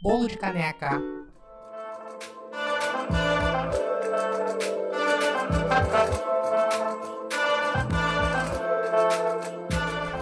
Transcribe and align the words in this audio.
Bolo 0.00 0.28
de 0.28 0.38
caneca. 0.38 1.02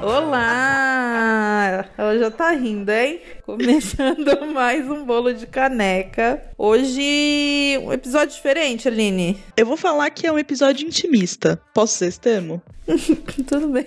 Olá! 0.03 1.85
Ela 1.99 2.18
já 2.18 2.31
tá 2.31 2.53
rindo, 2.53 2.91
hein? 2.91 3.21
Começando 3.47 4.45
mais 4.53 4.91
um 4.91 5.05
bolo 5.05 5.33
de 5.33 5.46
caneca. 5.46 6.43
Hoje, 6.59 7.79
um 7.81 7.93
episódio 7.93 8.35
diferente, 8.35 8.89
Aline. 8.89 9.39
Eu 9.57 9.65
vou 9.65 9.77
falar 9.77 10.11
que 10.11 10.27
é 10.27 10.33
um 10.33 10.39
episódio 10.39 10.85
intimista. 10.85 11.63
Posso 11.73 11.96
ser 11.96 12.07
esse 12.07 12.19
termo? 12.19 12.61
Tudo 13.46 13.69
bem. 13.69 13.87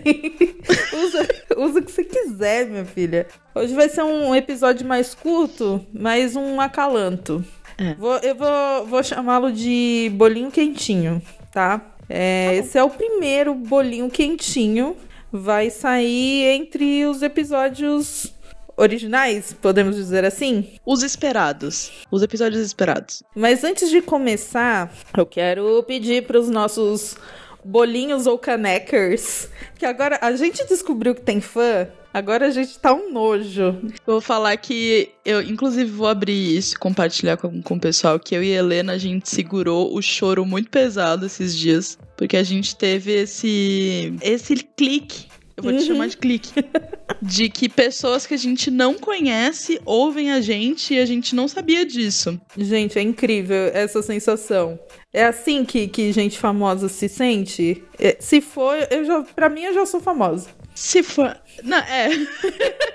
usa, 0.93 1.27
usa 1.57 1.79
o 1.79 1.83
que 1.83 1.91
você 1.91 2.05
quiser, 2.05 2.67
minha 2.67 2.85
filha. 2.85 3.27
Hoje 3.53 3.75
vai 3.75 3.89
ser 3.89 4.01
um 4.01 4.33
episódio 4.33 4.87
mais 4.87 5.13
curto, 5.13 5.85
mas 5.93 6.37
um 6.37 6.61
acalanto. 6.61 7.43
É. 7.77 7.95
Vou, 7.95 8.15
eu 8.19 8.35
vou, 8.35 8.85
vou 8.85 9.03
chamá-lo 9.03 9.51
de 9.51 10.09
bolinho 10.13 10.51
quentinho, 10.51 11.21
tá? 11.51 11.81
É, 12.07 12.55
esse 12.55 12.77
é 12.77 12.83
o 12.83 12.89
primeiro 12.89 13.53
bolinho 13.53 14.09
quentinho. 14.09 14.95
Vai 15.33 15.69
sair 15.69 16.45
entre 16.45 17.05
os 17.05 17.21
episódios 17.21 18.38
originais, 18.79 19.53
podemos 19.53 19.95
dizer 19.95 20.25
assim. 20.25 20.69
Os 20.85 21.03
esperados. 21.03 21.91
Os 22.09 22.23
episódios 22.23 22.61
esperados. 22.61 23.21
Mas 23.35 23.63
antes 23.63 23.89
de 23.89 24.01
começar, 24.01 24.91
eu 25.15 25.25
quero 25.25 25.83
pedir 25.83 26.25
para 26.25 26.39
os 26.39 26.49
nossos 26.49 27.17
bolinhos 27.63 28.25
ou 28.25 28.37
canecers, 28.37 29.49
que 29.77 29.85
agora 29.85 30.17
a 30.21 30.31
gente 30.35 30.65
descobriu 30.67 31.13
que 31.13 31.21
tem 31.21 31.41
fã, 31.41 31.87
agora 32.13 32.47
a 32.47 32.49
gente 32.49 32.79
tá 32.79 32.93
um 32.93 33.11
nojo. 33.11 33.77
Vou 34.05 34.21
falar 34.21 34.55
que 34.57 35.11
eu, 35.25 35.41
inclusive, 35.41 35.89
vou 35.89 36.07
abrir 36.07 36.57
isso 36.57 36.75
e 36.75 36.79
compartilhar 36.79 37.37
com, 37.37 37.61
com 37.61 37.75
o 37.75 37.79
pessoal 37.79 38.19
que 38.19 38.35
eu 38.35 38.43
e 38.43 38.53
a 38.53 38.59
Helena 38.59 38.93
a 38.93 38.97
gente 38.97 39.29
segurou 39.29 39.95
o 39.95 40.01
choro 40.01 40.45
muito 40.45 40.69
pesado 40.69 41.25
esses 41.25 41.55
dias, 41.55 41.97
porque 42.17 42.37
a 42.37 42.43
gente 42.43 42.75
teve 42.75 43.11
esse 43.11 44.13
esse 44.21 44.55
clique. 44.55 45.27
Eu 45.59 45.63
vou 45.63 45.73
te 45.73 45.79
Uhum. 45.79 45.85
chamar 45.87 46.07
de 46.07 46.17
clique. 46.17 46.51
De 47.21 47.49
que 47.49 47.67
pessoas 47.67 48.25
que 48.25 48.33
a 48.33 48.37
gente 48.37 48.71
não 48.71 48.93
conhece 48.93 49.81
ouvem 49.83 50.31
a 50.31 50.39
gente 50.39 50.93
e 50.93 50.99
a 50.99 51.05
gente 51.05 51.35
não 51.35 51.49
sabia 51.49 51.85
disso. 51.85 52.39
Gente, 52.57 52.97
é 52.97 53.01
incrível 53.01 53.69
essa 53.73 54.01
sensação. 54.01 54.79
É 55.11 55.25
assim 55.25 55.65
que, 55.65 55.87
que 55.89 56.13
gente 56.13 56.39
famosa 56.39 56.87
se 56.87 57.09
sente? 57.09 57.83
É, 57.99 58.15
se 58.21 58.39
for, 58.39 58.75
eu 58.89 59.03
já, 59.03 59.21
pra 59.35 59.49
mim 59.49 59.63
eu 59.63 59.73
já 59.73 59.85
sou 59.85 59.99
famosa. 59.99 60.49
Se 60.73 61.03
for. 61.03 61.35
Não, 61.61 61.77
é. 61.79 62.07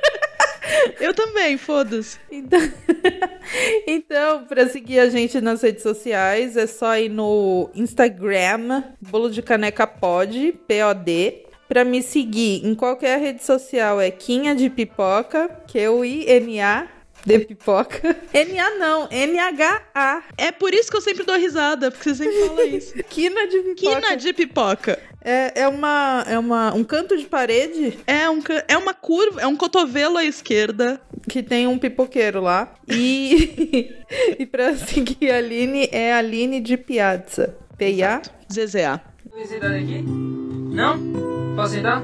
eu 1.00 1.12
também, 1.12 1.58
foda-se. 1.58 2.18
Então, 2.30 2.60
então 3.86 4.44
para 4.44 4.68
seguir 4.68 5.00
a 5.00 5.10
gente 5.10 5.40
nas 5.40 5.60
redes 5.62 5.82
sociais, 5.82 6.56
é 6.56 6.66
só 6.66 6.96
ir 6.96 7.10
no 7.10 7.68
Instagram, 7.74 8.84
bolo 9.00 9.28
de 9.30 9.42
caneca 9.42 9.86
pod, 9.86 10.54
P-O-D. 10.66 11.43
Pra 11.68 11.84
me 11.84 12.02
seguir 12.02 12.66
em 12.66 12.74
qualquer 12.74 13.18
rede 13.20 13.44
social 13.44 14.00
é 14.00 14.10
Quinha 14.10 14.54
de 14.54 14.68
Pipoca, 14.68 15.48
Q-I-N-A 15.66 16.88
de 17.24 17.38
Pipoca. 17.40 18.16
N-A 18.32 18.70
não, 18.78 19.08
N-H-A. 19.10 20.22
É 20.36 20.52
por 20.52 20.74
isso 20.74 20.90
que 20.90 20.96
eu 20.96 21.00
sempre 21.00 21.24
dou 21.24 21.36
risada, 21.36 21.90
porque 21.90 22.10
você 22.10 22.24
sempre 22.24 22.48
fala 22.48 22.64
isso. 22.64 22.94
Quina 23.08 23.46
de 23.48 23.58
Pipoca. 23.60 24.00
Quina 24.00 24.16
de 24.16 24.32
pipoca. 24.32 25.02
É, 25.26 25.62
é, 25.62 25.68
uma, 25.68 26.22
é 26.28 26.38
uma, 26.38 26.74
um 26.74 26.84
canto 26.84 27.16
de 27.16 27.24
parede 27.24 27.98
É, 28.06 28.28
um, 28.28 28.42
é 28.68 28.76
uma 28.76 28.92
curva, 28.92 29.40
é 29.40 29.46
um 29.46 29.56
cotovelo 29.56 30.18
à 30.18 30.24
esquerda. 30.24 31.00
que 31.26 31.42
tem 31.42 31.66
um 31.66 31.78
pipoqueiro 31.78 32.42
lá. 32.42 32.74
E, 32.86 33.94
e 34.38 34.44
pra 34.44 34.76
seguir 34.76 35.30
a 35.30 35.38
Aline 35.38 35.88
é 35.90 36.12
Aline 36.12 36.60
de 36.60 36.76
Piazza. 36.76 37.56
P-I-A. 37.78 38.20
ZZA. 38.52 39.00
Vem 39.34 39.46
sentar 39.46 39.72
aqui? 39.72 40.04
Não? 40.74 40.98
Posso 41.54 41.74
sentar? 41.74 42.02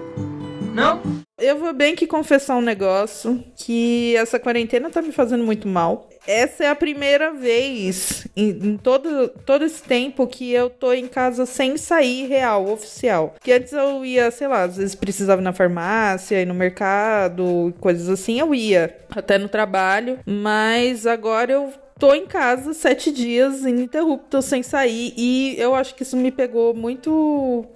Não? 0.72 1.02
Eu 1.36 1.58
vou 1.58 1.72
bem 1.72 1.96
que 1.96 2.06
confessar 2.06 2.56
um 2.56 2.62
negócio 2.62 3.42
que 3.56 4.14
essa 4.14 4.38
quarentena 4.38 4.88
tá 4.88 5.02
me 5.02 5.10
fazendo 5.10 5.42
muito 5.42 5.66
mal. 5.66 6.08
Essa 6.24 6.64
é 6.64 6.68
a 6.68 6.76
primeira 6.76 7.32
vez 7.32 8.28
em, 8.36 8.50
em 8.50 8.76
todo, 8.76 9.28
todo 9.44 9.64
esse 9.64 9.82
tempo 9.82 10.24
que 10.28 10.52
eu 10.52 10.70
tô 10.70 10.92
em 10.92 11.08
casa 11.08 11.46
sem 11.46 11.76
sair 11.76 12.28
real, 12.28 12.68
oficial. 12.68 13.34
Que 13.42 13.52
antes 13.52 13.72
eu 13.72 14.04
ia, 14.04 14.30
sei 14.30 14.46
lá, 14.46 14.62
às 14.62 14.76
vezes 14.76 14.94
precisava 14.94 15.42
ir 15.42 15.44
na 15.44 15.52
farmácia, 15.52 16.40
ir 16.40 16.46
no 16.46 16.54
mercado, 16.54 17.74
coisas 17.80 18.08
assim, 18.08 18.38
eu 18.38 18.54
ia. 18.54 18.96
Até 19.10 19.36
no 19.36 19.48
trabalho. 19.48 20.20
Mas 20.24 21.08
agora 21.08 21.50
eu 21.50 21.72
tô 21.98 22.14
em 22.14 22.26
casa 22.26 22.72
sete 22.72 23.10
dias 23.10 23.62
ininterruptos 23.62 24.44
sem 24.44 24.62
sair. 24.62 25.12
E 25.16 25.56
eu 25.58 25.74
acho 25.74 25.96
que 25.96 26.04
isso 26.04 26.16
me 26.16 26.30
pegou 26.30 26.72
muito. 26.72 27.66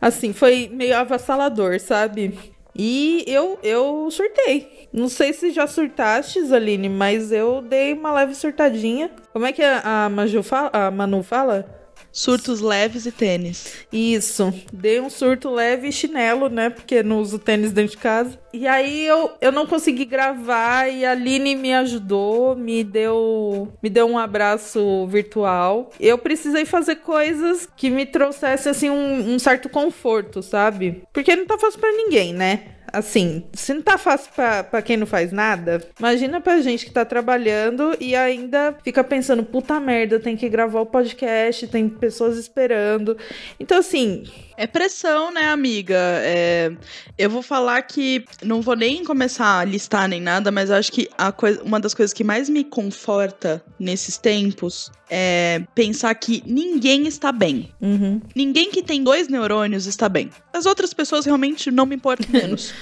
Assim, 0.00 0.32
foi 0.32 0.70
meio 0.72 0.96
avassalador, 0.96 1.78
sabe? 1.78 2.38
E 2.74 3.24
eu, 3.26 3.58
eu 3.62 4.08
surtei. 4.10 4.88
Não 4.92 5.08
sei 5.08 5.32
se 5.32 5.50
já 5.50 5.66
surtaste, 5.66 6.38
Aline, 6.52 6.88
mas 6.88 7.30
eu 7.32 7.60
dei 7.60 7.92
uma 7.92 8.12
leve 8.12 8.34
surtadinha. 8.34 9.10
Como 9.32 9.44
é 9.44 9.52
que 9.52 9.62
a, 9.62 10.06
a, 10.06 10.08
Maju 10.08 10.42
fala, 10.42 10.70
a 10.72 10.90
Manu 10.90 11.22
fala? 11.22 11.79
Surtos 12.12 12.60
leves 12.60 13.06
e 13.06 13.12
tênis. 13.12 13.84
Isso, 13.92 14.52
dei 14.72 15.00
um 15.00 15.08
surto 15.08 15.50
leve 15.50 15.88
e 15.88 15.92
chinelo, 15.92 16.48
né? 16.48 16.70
Porque 16.70 17.02
não 17.02 17.20
uso 17.20 17.38
tênis 17.38 17.72
dentro 17.72 17.92
de 17.92 17.98
casa. 17.98 18.38
E 18.52 18.66
aí 18.66 19.06
eu, 19.06 19.30
eu 19.40 19.52
não 19.52 19.66
consegui 19.66 20.04
gravar 20.04 20.88
e 20.88 21.04
a 21.04 21.12
Aline 21.12 21.54
me 21.54 21.72
ajudou, 21.72 22.56
me 22.56 22.82
deu, 22.82 23.72
me 23.82 23.88
deu 23.88 24.08
um 24.08 24.18
abraço 24.18 25.06
virtual. 25.06 25.90
Eu 26.00 26.18
precisei 26.18 26.64
fazer 26.64 26.96
coisas 26.96 27.68
que 27.76 27.88
me 27.88 28.04
trouxessem 28.04 28.70
assim 28.70 28.90
um, 28.90 29.34
um 29.34 29.38
certo 29.38 29.68
conforto, 29.68 30.42
sabe? 30.42 31.04
Porque 31.12 31.36
não 31.36 31.46
tá 31.46 31.58
fácil 31.58 31.78
pra 31.78 31.92
ninguém, 31.92 32.32
né? 32.34 32.79
Assim, 32.92 33.44
se 33.52 33.72
não 33.72 33.82
tá 33.82 33.96
fácil 33.96 34.32
pra, 34.34 34.64
pra 34.64 34.82
quem 34.82 34.96
não 34.96 35.06
faz 35.06 35.32
nada, 35.32 35.80
imagina 35.98 36.40
pra 36.40 36.60
gente 36.60 36.86
que 36.86 36.92
tá 36.92 37.04
trabalhando 37.04 37.96
e 38.00 38.16
ainda 38.16 38.76
fica 38.82 39.02
pensando, 39.02 39.44
puta 39.44 39.78
merda, 39.78 40.18
tem 40.18 40.36
que 40.36 40.48
gravar 40.48 40.80
o 40.80 40.86
podcast, 40.86 41.66
tem 41.68 41.88
pessoas 41.88 42.36
esperando. 42.36 43.16
Então, 43.58 43.78
assim, 43.78 44.24
É 44.60 44.66
pressão, 44.66 45.32
né, 45.32 45.48
amiga? 45.48 45.96
É, 45.96 46.70
eu 47.16 47.30
vou 47.30 47.40
falar 47.40 47.80
que. 47.80 48.26
Não 48.44 48.60
vou 48.60 48.76
nem 48.76 49.02
começar 49.02 49.60
a 49.60 49.64
listar 49.64 50.06
nem 50.06 50.20
nada, 50.20 50.50
mas 50.50 50.70
acho 50.70 50.92
que 50.92 51.08
a 51.16 51.32
coisa, 51.32 51.62
uma 51.62 51.80
das 51.80 51.94
coisas 51.94 52.12
que 52.12 52.22
mais 52.22 52.46
me 52.50 52.62
conforta 52.62 53.64
nesses 53.78 54.18
tempos 54.18 54.92
é 55.08 55.62
pensar 55.74 56.14
que 56.14 56.42
ninguém 56.44 57.06
está 57.06 57.32
bem. 57.32 57.72
uhum. 57.80 58.20
Ninguém 58.36 58.70
que 58.70 58.82
tem 58.82 59.02
dois 59.02 59.28
neurônios 59.28 59.86
está 59.86 60.10
bem. 60.10 60.28
As 60.52 60.66
outras 60.66 60.92
pessoas 60.92 61.24
realmente 61.24 61.70
não 61.70 61.86
me 61.86 61.96
importam 61.96 62.28
menos. 62.30 62.74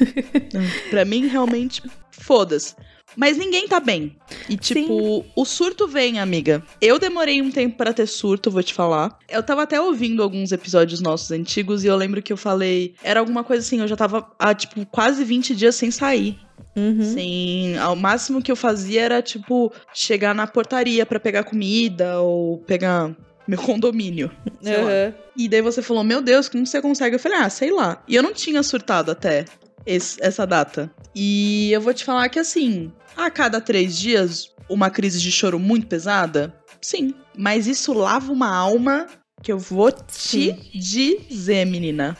pra 0.88 1.04
mim, 1.04 1.26
realmente, 1.26 1.82
foda-se. 2.12 2.74
Mas 3.16 3.36
ninguém 3.36 3.66
tá 3.66 3.80
bem. 3.80 4.16
E, 4.48 4.56
tipo, 4.56 5.24
o 5.34 5.44
surto 5.44 5.88
vem, 5.88 6.20
amiga. 6.20 6.62
Eu 6.80 6.98
demorei 6.98 7.40
um 7.40 7.50
tempo 7.50 7.76
pra 7.76 7.92
ter 7.92 8.06
surto, 8.06 8.50
vou 8.50 8.62
te 8.62 8.74
falar. 8.74 9.18
Eu 9.28 9.42
tava 9.42 9.62
até 9.62 9.80
ouvindo 9.80 10.22
alguns 10.22 10.52
episódios 10.52 11.00
nossos 11.00 11.30
antigos 11.30 11.82
e 11.82 11.86
eu 11.86 11.96
lembro 11.96 12.22
que 12.22 12.32
eu 12.32 12.36
falei. 12.36 12.94
Era 13.02 13.20
alguma 13.20 13.42
coisa 13.42 13.64
assim, 13.64 13.80
eu 13.80 13.88
já 13.88 13.96
tava 13.96 14.30
há, 14.38 14.54
tipo, 14.54 14.84
quase 14.86 15.24
20 15.24 15.56
dias 15.56 15.74
sem 15.74 15.90
sair. 15.90 16.38
Uhum. 16.76 17.02
Sem. 17.02 17.78
Ao 17.78 17.96
máximo 17.96 18.42
que 18.42 18.52
eu 18.52 18.56
fazia 18.56 19.02
era, 19.02 19.22
tipo, 19.22 19.72
chegar 19.94 20.34
na 20.34 20.46
portaria 20.46 21.06
pra 21.06 21.18
pegar 21.18 21.44
comida 21.44 22.20
ou 22.20 22.58
pegar 22.58 23.16
meu 23.48 23.58
condomínio. 23.62 24.30
Uhum. 24.46 25.14
E 25.34 25.48
daí 25.48 25.62
você 25.62 25.80
falou, 25.80 26.04
meu 26.04 26.20
Deus, 26.20 26.48
como 26.48 26.66
você 26.66 26.82
consegue? 26.82 27.16
Eu 27.16 27.20
falei, 27.20 27.38
ah, 27.38 27.48
sei 27.48 27.70
lá. 27.70 28.02
E 28.06 28.14
eu 28.14 28.22
não 28.22 28.34
tinha 28.34 28.62
surtado 28.62 29.10
até 29.10 29.46
esse- 29.86 30.18
essa 30.20 30.46
data. 30.46 30.90
E 31.14 31.70
eu 31.72 31.80
vou 31.80 31.94
te 31.94 32.04
falar 32.04 32.28
que 32.28 32.38
assim, 32.38 32.92
a 33.16 33.30
cada 33.30 33.60
três 33.60 33.96
dias, 33.96 34.50
uma 34.68 34.90
crise 34.90 35.20
de 35.20 35.30
choro 35.30 35.58
muito 35.58 35.86
pesada? 35.86 36.54
Sim. 36.80 37.14
Mas 37.36 37.66
isso 37.66 37.92
lava 37.92 38.32
uma 38.32 38.54
alma 38.54 39.06
que 39.42 39.52
eu 39.52 39.58
vou 39.58 39.90
te 39.92 40.52
dizer, 40.74 41.64
menina. 41.66 42.16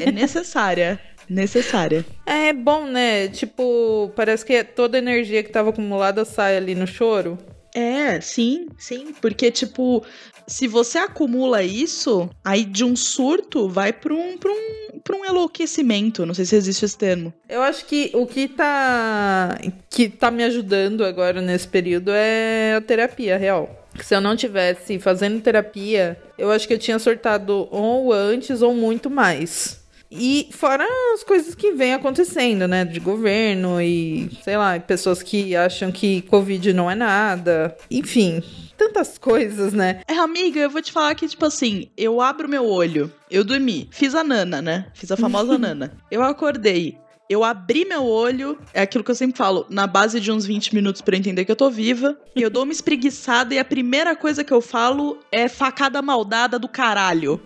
É 0.00 0.10
necessária. 0.12 1.00
necessária. 1.28 2.04
É 2.24 2.52
bom, 2.52 2.86
né? 2.86 3.28
Tipo, 3.28 4.12
parece 4.14 4.44
que 4.44 4.62
toda 4.62 4.96
a 4.96 5.00
energia 5.00 5.42
que 5.42 5.50
tava 5.50 5.70
acumulada 5.70 6.24
sai 6.24 6.56
ali 6.56 6.74
no 6.74 6.86
choro. 6.86 7.36
É, 7.74 8.20
sim, 8.20 8.68
sim. 8.78 9.12
Porque, 9.20 9.50
tipo, 9.50 10.02
se 10.46 10.68
você 10.68 10.98
acumula 10.98 11.62
isso, 11.62 12.28
aí 12.44 12.64
de 12.64 12.84
um 12.84 12.94
surto 12.94 13.68
vai 13.68 13.92
pra 13.92 14.14
um, 14.14 14.38
pra 14.38 14.50
um, 14.50 15.00
pra 15.00 15.16
um 15.16 15.24
enlouquecimento. 15.24 16.24
Não 16.24 16.34
sei 16.34 16.44
se 16.44 16.56
existe 16.56 16.84
esse 16.84 16.96
termo. 16.96 17.32
Eu 17.48 17.62
acho 17.62 17.84
que 17.86 18.10
o 18.14 18.26
que 18.26 18.48
tá, 18.48 19.58
que 19.90 20.08
tá 20.08 20.30
me 20.30 20.44
ajudando 20.44 21.04
agora 21.04 21.40
nesse 21.40 21.66
período 21.66 22.10
é 22.12 22.74
a 22.76 22.80
terapia 22.80 23.36
real. 23.36 23.86
Se 24.02 24.14
eu 24.14 24.20
não 24.20 24.36
tivesse 24.36 24.98
fazendo 24.98 25.40
terapia, 25.40 26.20
eu 26.38 26.50
acho 26.50 26.68
que 26.68 26.74
eu 26.74 26.78
tinha 26.78 26.98
surtado 26.98 27.66
ou 27.70 28.12
antes 28.12 28.62
ou 28.62 28.74
muito 28.74 29.08
mais. 29.10 29.84
E 30.10 30.48
fora 30.52 30.86
as 31.14 31.24
coisas 31.24 31.54
que 31.54 31.72
vêm 31.72 31.94
acontecendo, 31.94 32.68
né? 32.68 32.84
De 32.84 33.00
governo 33.00 33.80
e, 33.80 34.30
sei 34.42 34.56
lá, 34.56 34.78
pessoas 34.78 35.22
que 35.22 35.56
acham 35.56 35.90
que 35.90 36.22
Covid 36.22 36.72
não 36.72 36.90
é 36.90 36.94
nada. 36.94 37.76
Enfim, 37.90 38.42
tantas 38.76 39.18
coisas, 39.18 39.72
né? 39.72 40.02
É, 40.06 40.16
amiga, 40.18 40.60
eu 40.60 40.70
vou 40.70 40.82
te 40.82 40.92
falar 40.92 41.14
que, 41.14 41.26
tipo 41.28 41.44
assim, 41.44 41.88
eu 41.96 42.20
abro 42.20 42.48
meu 42.48 42.66
olho, 42.66 43.12
eu 43.30 43.42
dormi, 43.42 43.88
fiz 43.90 44.14
a 44.14 44.22
nana, 44.22 44.60
né? 44.60 44.86
Fiz 44.94 45.10
a 45.10 45.16
famosa 45.16 45.56
nana. 45.58 45.96
Eu 46.10 46.22
acordei. 46.22 46.98
Eu 47.28 47.42
abri 47.42 47.84
meu 47.84 48.04
olho, 48.04 48.56
é 48.72 48.82
aquilo 48.82 49.02
que 49.02 49.10
eu 49.10 49.14
sempre 49.14 49.36
falo, 49.36 49.66
na 49.68 49.84
base 49.88 50.20
de 50.20 50.30
uns 50.30 50.46
20 50.46 50.72
minutos 50.76 51.02
pra 51.02 51.16
entender 51.16 51.44
que 51.44 51.50
eu 51.50 51.56
tô 51.56 51.68
viva. 51.68 52.16
E 52.36 52.42
eu 52.42 52.48
dou 52.48 52.62
uma 52.62 52.72
espreguiçada 52.72 53.52
e 53.52 53.58
a 53.58 53.64
primeira 53.64 54.14
coisa 54.14 54.44
que 54.44 54.52
eu 54.52 54.60
falo 54.60 55.18
é 55.32 55.48
facada 55.48 56.00
maldada 56.00 56.56
do 56.56 56.68
caralho. 56.68 57.40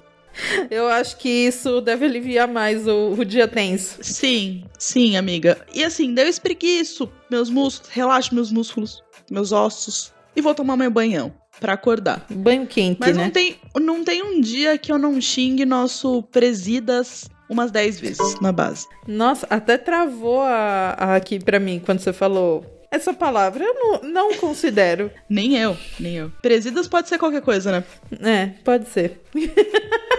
Eu 0.71 0.87
acho 0.89 1.17
que 1.17 1.29
isso 1.29 1.81
deve 1.81 2.05
aliviar 2.05 2.47
mais 2.47 2.87
o, 2.87 3.13
o 3.19 3.25
dia 3.25 3.49
tenso. 3.49 3.99
Sim, 4.03 4.65
sim, 4.79 5.17
amiga. 5.17 5.65
E 5.75 5.83
assim, 5.83 6.15
deu 6.15 6.29
espreguiço, 6.29 7.11
meus 7.31 7.49
músculos, 7.51 7.91
relaxo 7.91 8.35
meus 8.35 8.53
músculos, 8.53 9.03
meus 9.31 9.51
ossos. 9.51 10.13
E 10.41 10.43
vou 10.43 10.55
tomar 10.55 10.75
meu 10.75 10.91
banhão 10.91 11.35
para 11.61 11.75
acordar. 11.75 12.25
Banho 12.31 12.67
quente, 12.67 12.97
Mas 12.99 13.15
né? 13.15 13.25
não 13.25 13.31
tem, 13.31 13.59
não 13.79 14.03
tem 14.03 14.23
um 14.23 14.41
dia 14.41 14.79
que 14.79 14.91
eu 14.91 14.99
não 14.99 15.21
xingue 15.21 15.67
nosso 15.67 16.23
presidas 16.33 17.29
umas 17.47 17.71
10 17.71 18.01
vezes 18.01 18.41
na 18.41 18.51
base. 18.51 18.87
Nossa, 19.07 19.47
até 19.51 19.77
travou 19.77 20.41
a, 20.41 20.95
a 20.99 21.17
aqui 21.17 21.39
pra 21.39 21.61
mim 21.61 21.79
quando 21.85 21.99
você 21.99 22.11
falou 22.11 22.65
essa 22.91 23.13
palavra. 23.13 23.63
Eu 23.63 23.75
não, 23.75 24.03
não 24.03 24.35
considero. 24.41 25.11
Nem 25.29 25.59
eu, 25.59 25.77
nem 25.99 26.17
eu. 26.17 26.33
Presidas 26.41 26.89
pode 26.89 27.11
ser 27.11 27.19
qualquer 27.19 27.43
coisa, 27.43 27.71
né? 27.71 27.85
É, 28.23 28.47
pode 28.65 28.89
ser. 28.89 29.21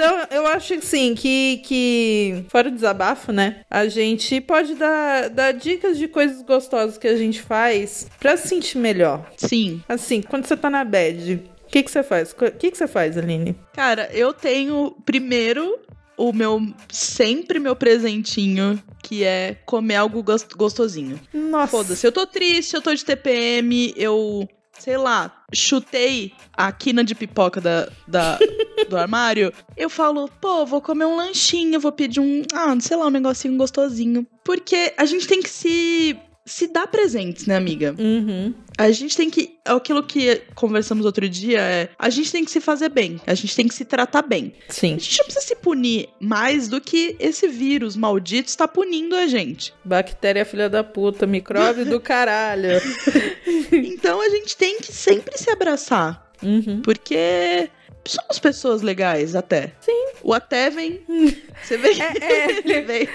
então, 0.00 0.26
eu 0.30 0.46
acho 0.46 0.74
assim 0.74 1.14
que, 1.14 1.58
que, 1.64 2.44
fora 2.48 2.68
o 2.68 2.72
desabafo, 2.72 3.32
né? 3.32 3.60
A 3.70 3.86
gente 3.86 4.40
pode 4.40 4.74
dar, 4.74 5.28
dar 5.28 5.52
dicas 5.52 5.98
de 5.98 6.08
coisas 6.08 6.42
gostosas 6.42 6.96
que 6.96 7.06
a 7.06 7.16
gente 7.16 7.40
faz 7.42 8.08
pra 8.18 8.36
se 8.36 8.48
sentir 8.48 8.78
melhor. 8.78 9.30
Sim. 9.36 9.82
Assim, 9.88 10.22
quando 10.22 10.46
você 10.46 10.56
tá 10.56 10.70
na 10.70 10.84
bad, 10.84 11.34
o 11.34 11.68
que, 11.70 11.82
que 11.82 11.90
você 11.90 12.02
faz? 12.02 12.32
O 12.32 12.34
que, 12.50 12.70
que 12.70 12.76
você 12.78 12.88
faz, 12.88 13.16
Aline? 13.18 13.54
Cara, 13.74 14.08
eu 14.12 14.32
tenho 14.32 14.96
primeiro 15.04 15.78
o 16.16 16.32
meu 16.32 16.60
sempre 16.90 17.58
meu 17.58 17.74
presentinho, 17.76 18.82
que 19.02 19.24
é 19.24 19.56
comer 19.64 19.96
algo 19.96 20.22
gost- 20.22 20.54
gostosinho. 20.54 21.18
Nossa. 21.32 21.70
Foda-se, 21.70 22.06
eu 22.06 22.12
tô 22.12 22.26
triste, 22.26 22.74
eu 22.74 22.82
tô 22.82 22.94
de 22.94 23.02
TPM, 23.04 23.92
eu, 23.96 24.46
sei 24.78 24.98
lá, 24.98 25.44
chutei 25.54 26.32
a 26.52 26.70
quina 26.72 27.02
de 27.02 27.14
pipoca 27.14 27.58
da, 27.60 27.88
da- 28.06 28.38
do 28.84 28.96
armário. 28.96 29.52
Eu 29.76 29.90
falo, 29.90 30.28
pô, 30.40 30.64
vou 30.66 30.80
comer 30.80 31.04
um 31.04 31.16
lanchinho, 31.16 31.80
vou 31.80 31.92
pedir 31.92 32.20
um, 32.20 32.42
ah, 32.52 32.76
sei 32.80 32.96
lá, 32.96 33.06
um 33.06 33.10
negocinho 33.10 33.56
gostosinho. 33.56 34.26
Porque 34.44 34.92
a 34.96 35.04
gente 35.04 35.26
tem 35.26 35.42
que 35.42 35.50
se. 35.50 36.16
Se 36.46 36.66
dar 36.66 36.88
presentes, 36.88 37.46
né, 37.46 37.54
amiga? 37.54 37.94
Uhum. 37.96 38.52
A 38.76 38.90
gente 38.90 39.16
tem 39.16 39.30
que. 39.30 39.58
Aquilo 39.64 40.02
que 40.02 40.42
conversamos 40.54 41.04
outro 41.04 41.28
dia 41.28 41.60
é. 41.60 41.90
A 41.98 42.08
gente 42.08 42.32
tem 42.32 42.44
que 42.44 42.50
se 42.50 42.60
fazer 42.60 42.88
bem. 42.88 43.20
A 43.26 43.34
gente 43.34 43.54
tem 43.54 43.68
que 43.68 43.74
se 43.74 43.84
tratar 43.84 44.22
bem. 44.22 44.54
Sim. 44.68 44.94
A 44.94 44.98
gente 44.98 45.18
não 45.18 45.24
precisa 45.26 45.46
se 45.46 45.56
punir 45.56 46.08
mais 46.18 46.66
do 46.66 46.80
que 46.80 47.14
esse 47.20 47.46
vírus 47.46 47.94
maldito 47.94 48.48
está 48.48 48.66
punindo 48.66 49.14
a 49.14 49.26
gente. 49.26 49.72
Bactéria 49.84 50.44
filha 50.44 50.68
da 50.68 50.82
puta, 50.82 51.26
micróbio 51.26 51.84
do 51.84 52.00
caralho. 52.00 52.80
Então 53.72 54.20
a 54.20 54.28
gente 54.28 54.56
tem 54.56 54.78
que 54.80 54.92
sempre 54.92 55.38
se 55.38 55.50
abraçar. 55.50 56.30
Uhum. 56.42 56.80
Porque 56.82 57.68
somos 58.04 58.38
pessoas 58.38 58.82
legais 58.82 59.34
até. 59.34 59.72
Sim. 59.80 59.99
O 60.30 60.32
até 60.34 60.70
vem. 60.70 61.00
Você 61.60 61.76
vê? 61.76 61.88
É, 61.90 62.50
Ele 62.64 62.80
vem. 62.82 63.08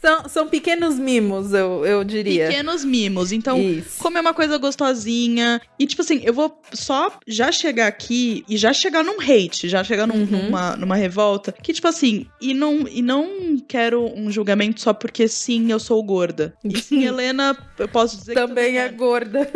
São, 0.00 0.28
são 0.28 0.48
pequenos 0.48 0.96
mimos, 0.98 1.54
eu, 1.54 1.86
eu 1.86 2.04
diria. 2.04 2.48
Pequenos 2.48 2.84
mimos. 2.84 3.32
Então, 3.32 3.58
Isso. 3.58 3.98
comer 3.98 4.20
uma 4.20 4.34
coisa 4.34 4.58
gostosinha. 4.58 5.58
E, 5.78 5.86
tipo 5.86 6.02
assim, 6.02 6.20
eu 6.22 6.34
vou 6.34 6.60
só 6.74 7.18
já 7.26 7.50
chegar 7.50 7.86
aqui 7.86 8.44
e 8.46 8.58
já 8.58 8.74
chegar 8.74 9.02
num 9.02 9.16
hate, 9.20 9.68
já 9.70 9.82
chegar 9.82 10.06
num- 10.06 10.20
Uhum. 10.20 10.26
numa, 10.48 10.76
numa 10.76 10.96
revolta. 10.96 11.50
Que, 11.50 11.72
tipo 11.72 11.88
assim, 11.88 12.26
e 12.42 12.52
não, 12.52 12.86
e 12.86 13.00
não 13.00 13.58
quero 13.66 14.04
um 14.14 14.30
julgamento 14.30 14.82
só 14.82 14.92
porque 14.92 15.26
sim, 15.28 15.72
eu 15.72 15.78
sou 15.80 16.02
gorda. 16.02 16.54
E 16.62 16.78
sim, 16.78 17.04
Helena, 17.08 17.56
eu 17.78 17.88
posso 17.88 18.18
dizer 18.18 18.34
que 18.34 18.40
Também 18.40 18.76
é 18.78 18.88
gorda. 18.90 19.50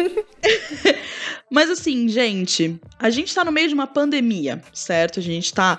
Mas 1.51 1.69
assim, 1.69 2.09
gente, 2.09 2.81
a 2.99 3.11
gente 3.11 3.35
tá 3.35 3.45
no 3.45 3.53
meio 3.53 3.69
de 3.69 3.75
uma 3.75 3.87
pandemia, 3.87 4.63
certo? 4.73 5.21
A 5.21 5.23
gente 5.23 5.53
tá 5.53 5.79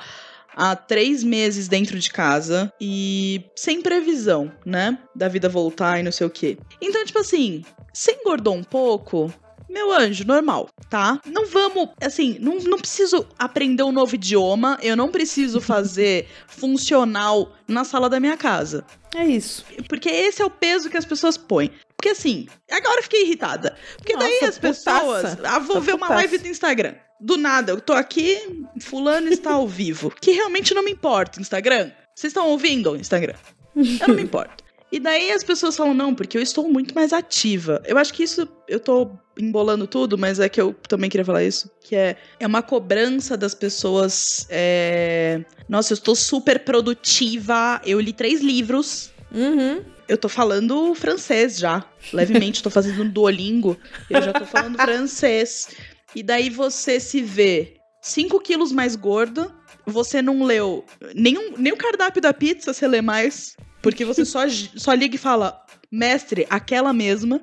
há 0.55 0.75
três 0.75 1.23
meses 1.23 1.67
dentro 1.67 1.99
de 1.99 2.09
casa 2.11 2.71
e 2.79 3.43
sem 3.55 3.81
previsão, 3.81 4.51
né? 4.65 4.97
Da 5.15 5.27
vida 5.27 5.49
voltar 5.49 5.99
e 5.99 6.03
não 6.03 6.11
sei 6.11 6.25
o 6.25 6.29
quê. 6.29 6.57
Então, 6.81 7.03
tipo 7.05 7.19
assim, 7.19 7.63
você 7.93 8.13
engordou 8.13 8.55
um 8.55 8.63
pouco. 8.63 9.31
Meu 9.67 9.91
anjo, 9.91 10.25
normal, 10.25 10.69
tá? 10.89 11.19
Não 11.25 11.45
vamos, 11.47 11.89
assim, 12.01 12.37
não, 12.39 12.59
não 12.59 12.77
preciso 12.77 13.27
aprender 13.37 13.83
um 13.83 13.91
novo 13.91 14.15
idioma, 14.15 14.77
eu 14.81 14.95
não 14.95 15.09
preciso 15.11 15.59
fazer 15.59 16.27
funcional 16.47 17.51
na 17.67 17.83
sala 17.83 18.09
da 18.09 18.19
minha 18.19 18.37
casa. 18.37 18.85
É 19.15 19.25
isso. 19.25 19.65
Porque 19.89 20.07
esse 20.09 20.41
é 20.41 20.45
o 20.45 20.49
peso 20.49 20.89
que 20.89 20.97
as 20.97 21.03
pessoas 21.05 21.37
põem. 21.37 21.71
Porque 21.97 22.09
assim, 22.09 22.47
agora 22.71 22.99
eu 22.99 23.03
fiquei 23.03 23.23
irritada. 23.23 23.75
Porque 23.97 24.15
daí 24.15 24.33
Nossa, 24.33 24.47
as 24.49 24.59
pessoas. 24.59 25.21
putaça. 25.31 25.41
Ah, 25.43 25.59
vou 25.59 25.75
Tô 25.77 25.81
ver 25.81 25.93
uma 25.95 26.07
putaça. 26.07 26.13
live 26.15 26.37
do 26.37 26.47
Instagram. 26.47 26.93
Do 27.19 27.37
nada, 27.37 27.71
eu 27.71 27.79
tô 27.79 27.93
aqui, 27.93 28.37
fulano 28.81 29.29
está 29.29 29.53
ao 29.53 29.67
vivo. 29.67 30.13
Que 30.19 30.31
realmente 30.31 30.73
não 30.73 30.83
me 30.83 30.91
importa, 30.91 31.39
Instagram. 31.39 31.91
Vocês 32.13 32.31
estão 32.31 32.47
ouvindo, 32.47 32.95
Instagram? 32.95 33.35
Eu 33.75 34.07
não 34.07 34.15
me 34.15 34.23
importo. 34.23 34.63
E 34.91 34.99
daí 34.99 35.31
as 35.31 35.43
pessoas 35.43 35.75
falam, 35.75 35.93
não, 35.93 36.15
porque 36.15 36.37
eu 36.37 36.41
estou 36.41 36.69
muito 36.69 36.95
mais 36.95 37.11
ativa. 37.11 37.81
Eu 37.85 37.97
acho 37.97 38.13
que 38.13 38.23
isso, 38.23 38.47
eu 38.67 38.79
tô 38.79 39.11
embolando 39.37 39.87
tudo, 39.87 40.17
mas 40.17 40.39
é 40.39 40.47
que 40.47 40.61
eu 40.61 40.73
também 40.87 41.09
queria 41.09 41.25
falar 41.25 41.43
isso. 41.43 41.69
Que 41.81 41.95
é, 41.95 42.15
é 42.39 42.47
uma 42.47 42.61
cobrança 42.61 43.35
das 43.35 43.53
pessoas. 43.53 44.45
é, 44.49 45.43
Nossa, 45.67 45.91
eu 45.91 45.95
estou 45.95 46.15
super 46.15 46.59
produtiva. 46.63 47.81
Eu 47.85 47.99
li 47.99 48.13
três 48.13 48.41
livros. 48.41 49.11
Uhum. 49.33 49.83
Eu 50.07 50.17
tô 50.17 50.29
falando 50.29 50.93
francês 50.95 51.57
já. 51.57 51.83
Levemente, 52.13 52.63
tô 52.63 52.69
fazendo 52.69 53.03
um 53.03 53.09
Duolingo. 53.09 53.77
Eu 54.09 54.21
já 54.21 54.31
tô 54.31 54.45
falando 54.45 54.77
francês. 54.77 55.67
E 56.15 56.23
daí 56.23 56.49
você 56.49 56.99
se 56.99 57.21
vê 57.21 57.75
5 58.01 58.39
quilos 58.39 58.71
mais 58.71 58.95
gorda. 58.95 59.53
Você 59.85 60.21
não 60.21 60.43
leu 60.43 60.85
nenhum, 61.13 61.53
nem 61.57 61.73
o 61.73 61.77
cardápio 61.77 62.21
da 62.21 62.33
pizza, 62.33 62.73
você 62.73 62.87
lê 62.87 63.01
mais. 63.01 63.55
Porque 63.81 64.05
você 64.05 64.25
só, 64.25 64.41
só 64.75 64.93
liga 64.93 65.15
e 65.15 65.19
fala, 65.19 65.59
mestre, 65.91 66.47
aquela 66.49 66.93
mesma. 66.93 67.41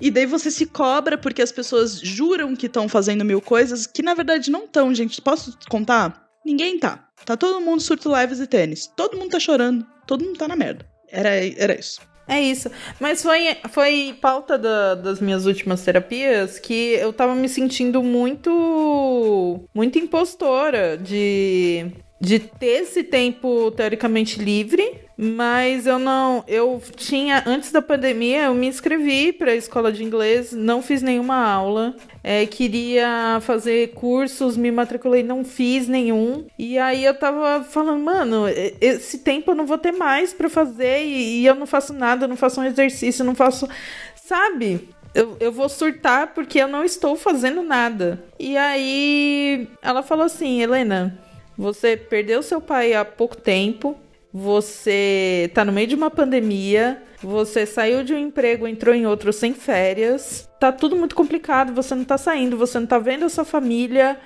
E 0.00 0.10
daí 0.10 0.26
você 0.26 0.50
se 0.50 0.66
cobra 0.66 1.16
porque 1.16 1.42
as 1.42 1.52
pessoas 1.52 2.00
juram 2.00 2.54
que 2.54 2.66
estão 2.66 2.88
fazendo 2.88 3.24
mil 3.24 3.40
coisas 3.40 3.86
que 3.86 4.02
na 4.02 4.14
verdade 4.14 4.50
não 4.50 4.64
estão, 4.64 4.94
gente. 4.94 5.20
Posso 5.20 5.56
contar? 5.68 6.28
Ninguém 6.44 6.78
tá. 6.78 7.08
Tá 7.24 7.36
todo 7.36 7.60
mundo 7.60 7.80
surto 7.80 8.14
lives 8.14 8.38
e 8.40 8.46
tênis. 8.46 8.86
Todo 8.96 9.16
mundo 9.16 9.30
tá 9.30 9.40
chorando. 9.40 9.86
Todo 10.06 10.24
mundo 10.24 10.36
tá 10.36 10.46
na 10.46 10.56
merda. 10.56 10.86
Era, 11.08 11.30
era 11.56 11.78
isso. 11.78 12.00
É 12.26 12.40
isso. 12.40 12.70
Mas 12.98 13.22
foi, 13.22 13.56
foi 13.70 14.16
pauta 14.20 14.56
da- 14.56 14.94
das 14.94 15.20
minhas 15.20 15.44
últimas 15.46 15.82
terapias 15.84 16.58
que 16.58 16.94
eu 16.94 17.12
tava 17.12 17.34
me 17.34 17.48
sentindo 17.48 18.02
muito. 18.02 19.60
muito 19.74 19.98
impostora 19.98 20.96
de. 20.96 21.92
De 22.20 22.38
ter 22.38 22.82
esse 22.82 23.02
tempo 23.02 23.70
teoricamente 23.72 24.38
livre, 24.42 25.04
mas 25.16 25.86
eu 25.86 25.98
não. 25.98 26.44
Eu 26.46 26.82
tinha. 26.96 27.42
Antes 27.46 27.70
da 27.70 27.82
pandemia, 27.82 28.44
eu 28.44 28.54
me 28.54 28.66
inscrevi 28.66 29.32
para 29.32 29.52
a 29.52 29.56
escola 29.56 29.92
de 29.92 30.02
inglês, 30.02 30.52
não 30.52 30.80
fiz 30.80 31.02
nenhuma 31.02 31.36
aula. 31.36 31.94
é, 32.22 32.46
queria 32.46 33.38
fazer 33.42 33.92
cursos, 33.92 34.56
me 34.56 34.70
matriculei, 34.70 35.22
não 35.22 35.44
fiz 35.44 35.86
nenhum. 35.86 36.46
E 36.58 36.78
aí 36.78 37.04
eu 37.04 37.14
tava 37.14 37.62
falando, 37.64 38.02
mano, 38.02 38.44
esse 38.80 39.18
tempo 39.18 39.50
eu 39.50 39.54
não 39.54 39.66
vou 39.66 39.76
ter 39.78 39.92
mais 39.92 40.32
pra 40.32 40.48
fazer 40.48 41.04
e, 41.04 41.42
e 41.42 41.46
eu 41.46 41.54
não 41.54 41.66
faço 41.66 41.92
nada, 41.92 42.26
não 42.26 42.36
faço 42.36 42.60
um 42.60 42.64
exercício, 42.64 43.24
não 43.24 43.34
faço. 43.34 43.68
Sabe? 44.14 44.88
Eu, 45.14 45.36
eu 45.38 45.52
vou 45.52 45.68
surtar 45.68 46.34
porque 46.34 46.58
eu 46.58 46.66
não 46.66 46.82
estou 46.82 47.14
fazendo 47.14 47.62
nada. 47.62 48.24
E 48.38 48.56
aí 48.56 49.68
ela 49.80 50.02
falou 50.02 50.24
assim, 50.24 50.60
Helena, 50.60 51.16
você 51.56 51.96
perdeu 51.96 52.42
seu 52.42 52.60
pai 52.60 52.94
há 52.94 53.04
pouco 53.04 53.36
tempo. 53.36 53.96
Você 54.32 55.50
tá 55.54 55.64
no 55.64 55.70
meio 55.70 55.86
de 55.86 55.94
uma 55.94 56.10
pandemia, 56.10 57.00
você 57.22 57.64
saiu 57.64 58.02
de 58.02 58.12
um 58.12 58.18
emprego, 58.18 58.66
entrou 58.66 58.92
em 58.92 59.06
outro 59.06 59.32
sem 59.32 59.54
férias. 59.54 60.48
Tá 60.58 60.72
tudo 60.72 60.96
muito 60.96 61.14
complicado, 61.14 61.72
você 61.72 61.94
não 61.94 62.04
tá 62.04 62.18
saindo, 62.18 62.56
você 62.56 62.80
não 62.80 62.86
tá 62.86 62.98
vendo 62.98 63.24
a 63.24 63.28
sua 63.28 63.44
família. 63.44 64.18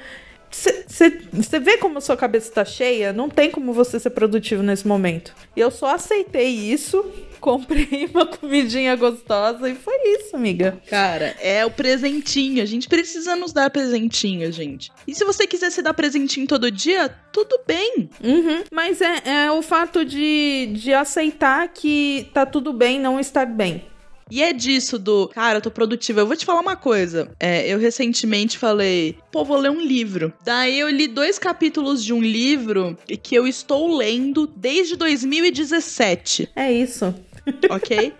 Você 0.50 1.60
vê 1.60 1.76
como 1.78 1.98
a 1.98 2.00
sua 2.00 2.16
cabeça 2.16 2.52
tá 2.52 2.64
cheia? 2.64 3.12
Não 3.12 3.28
tem 3.28 3.50
como 3.50 3.72
você 3.72 4.00
ser 4.00 4.10
produtivo 4.10 4.62
nesse 4.62 4.86
momento. 4.86 5.34
E 5.54 5.60
eu 5.60 5.70
só 5.70 5.94
aceitei 5.94 6.48
isso, 6.48 7.04
comprei 7.40 8.08
uma 8.12 8.26
comidinha 8.26 8.96
gostosa 8.96 9.68
e 9.68 9.74
foi 9.74 9.94
isso, 10.16 10.34
amiga. 10.34 10.80
Cara, 10.88 11.36
é 11.40 11.64
o 11.64 11.70
presentinho. 11.70 12.62
A 12.62 12.66
gente 12.66 12.88
precisa 12.88 13.36
nos 13.36 13.52
dar 13.52 13.70
presentinho, 13.70 14.50
gente. 14.50 14.90
E 15.06 15.14
se 15.14 15.24
você 15.24 15.46
quiser 15.46 15.70
se 15.70 15.82
dar 15.82 15.94
presentinho 15.94 16.46
todo 16.46 16.70
dia, 16.70 17.08
tudo 17.32 17.60
bem. 17.66 18.08
Uhum. 18.22 18.64
Mas 18.72 19.00
é, 19.00 19.22
é 19.24 19.52
o 19.52 19.62
fato 19.62 20.04
de, 20.04 20.70
de 20.72 20.92
aceitar 20.92 21.68
que 21.68 22.28
tá 22.32 22.44
tudo 22.44 22.72
bem 22.72 22.98
não 22.98 23.20
estar 23.20 23.46
bem. 23.46 23.84
E 24.30 24.42
é 24.42 24.52
disso 24.52 24.98
do, 24.98 25.28
cara, 25.28 25.58
eu 25.58 25.62
tô 25.62 25.70
produtiva. 25.70 26.20
Eu 26.20 26.26
vou 26.26 26.36
te 26.36 26.44
falar 26.44 26.60
uma 26.60 26.76
coisa. 26.76 27.30
É, 27.40 27.66
eu 27.66 27.78
recentemente 27.78 28.58
falei, 28.58 29.16
pô, 29.32 29.44
vou 29.44 29.56
ler 29.58 29.70
um 29.70 29.80
livro. 29.80 30.32
Daí 30.44 30.78
eu 30.78 30.88
li 30.88 31.06
dois 31.06 31.38
capítulos 31.38 32.04
de 32.04 32.12
um 32.12 32.22
livro 32.22 32.96
que 33.22 33.34
eu 33.34 33.46
estou 33.46 33.96
lendo 33.96 34.46
desde 34.46 34.96
2017. 34.96 36.50
É 36.54 36.72
isso. 36.72 37.14
Ok? 37.70 38.12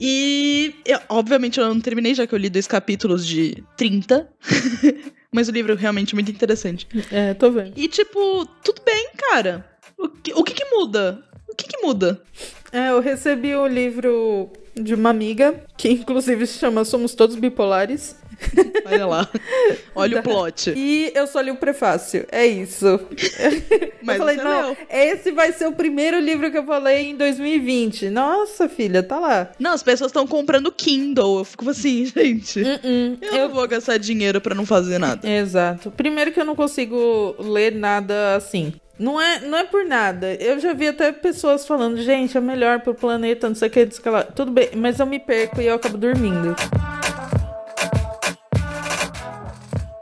E, 0.00 0.74
eu, 0.84 1.00
obviamente, 1.08 1.58
eu 1.58 1.66
não 1.66 1.80
terminei, 1.80 2.14
já 2.14 2.26
que 2.26 2.34
eu 2.34 2.38
li 2.38 2.48
dois 2.48 2.66
capítulos 2.66 3.26
de 3.26 3.64
30. 3.76 4.28
Mas 5.32 5.48
o 5.48 5.50
livro 5.50 5.72
é 5.72 5.76
realmente 5.76 6.14
muito 6.14 6.30
interessante. 6.30 6.86
É, 7.10 7.34
tô 7.34 7.50
vendo. 7.50 7.72
E, 7.76 7.88
tipo, 7.88 8.46
tudo 8.62 8.82
bem, 8.84 9.08
cara. 9.16 9.66
O 9.96 10.08
que, 10.08 10.32
o 10.34 10.44
que, 10.44 10.54
que 10.54 10.64
muda? 10.66 11.22
O 11.48 11.54
que, 11.54 11.66
que 11.66 11.78
muda? 11.78 12.22
É, 12.70 12.90
eu 12.90 13.00
recebi 13.00 13.54
o 13.54 13.66
livro 13.66 14.52
de 14.82 14.94
uma 14.94 15.10
amiga, 15.10 15.54
que 15.76 15.88
inclusive 15.88 16.46
se 16.46 16.58
chama 16.58 16.84
Somos 16.84 17.14
Todos 17.14 17.36
Bipolares. 17.36 18.16
Olha 18.86 19.06
lá. 19.06 19.28
Olha 19.94 20.20
o 20.20 20.22
plot. 20.22 20.72
E 20.76 21.12
eu 21.14 21.26
só 21.26 21.40
li 21.40 21.50
o 21.50 21.56
prefácio. 21.56 22.26
É 22.30 22.46
isso. 22.46 23.00
Mas 24.02 24.16
eu 24.16 24.26
falei, 24.26 24.36
não, 24.36 24.76
esse 24.88 25.32
vai 25.32 25.52
ser 25.52 25.66
o 25.66 25.72
primeiro 25.72 26.18
livro 26.20 26.50
que 26.50 26.58
eu 26.58 26.64
falei 26.64 27.10
em 27.10 27.16
2020. 27.16 28.10
Nossa, 28.10 28.68
filha, 28.68 29.02
tá 29.02 29.18
lá. 29.18 29.50
Não, 29.58 29.72
as 29.72 29.82
pessoas 29.82 30.10
estão 30.10 30.26
comprando 30.26 30.72
Kindle. 30.72 31.38
Eu 31.38 31.44
fico 31.44 31.68
assim, 31.68 32.06
gente. 32.14 32.60
Uh 32.60 32.64
-uh. 32.64 33.18
Eu, 33.20 33.32
eu 33.32 33.48
não 33.48 33.54
vou 33.54 33.68
gastar 33.68 33.98
dinheiro 33.98 34.40
para 34.40 34.54
não 34.54 34.64
fazer 34.64 34.98
nada. 34.98 35.28
Exato. 35.28 35.90
Primeiro 35.90 36.32
que 36.32 36.40
eu 36.40 36.44
não 36.44 36.54
consigo 36.54 37.34
ler 37.38 37.74
nada 37.74 38.36
assim. 38.36 38.72
Não 38.98 39.20
é, 39.20 39.40
não 39.40 39.56
é 39.56 39.64
por 39.64 39.84
nada. 39.84 40.34
Eu 40.34 40.58
já 40.58 40.72
vi 40.72 40.88
até 40.88 41.12
pessoas 41.12 41.66
falando, 41.66 41.96
gente, 42.02 42.36
é 42.36 42.40
melhor 42.40 42.80
pro 42.80 42.94
planeta, 42.94 43.48
não 43.48 43.54
sei 43.54 43.68
o 43.68 43.70
que, 43.70 43.86
tudo 44.34 44.50
bem, 44.50 44.70
mas 44.74 44.98
eu 44.98 45.06
me 45.06 45.20
perco 45.20 45.60
e 45.60 45.66
eu 45.66 45.74
acabo 45.76 45.96
dormindo. 45.96 46.56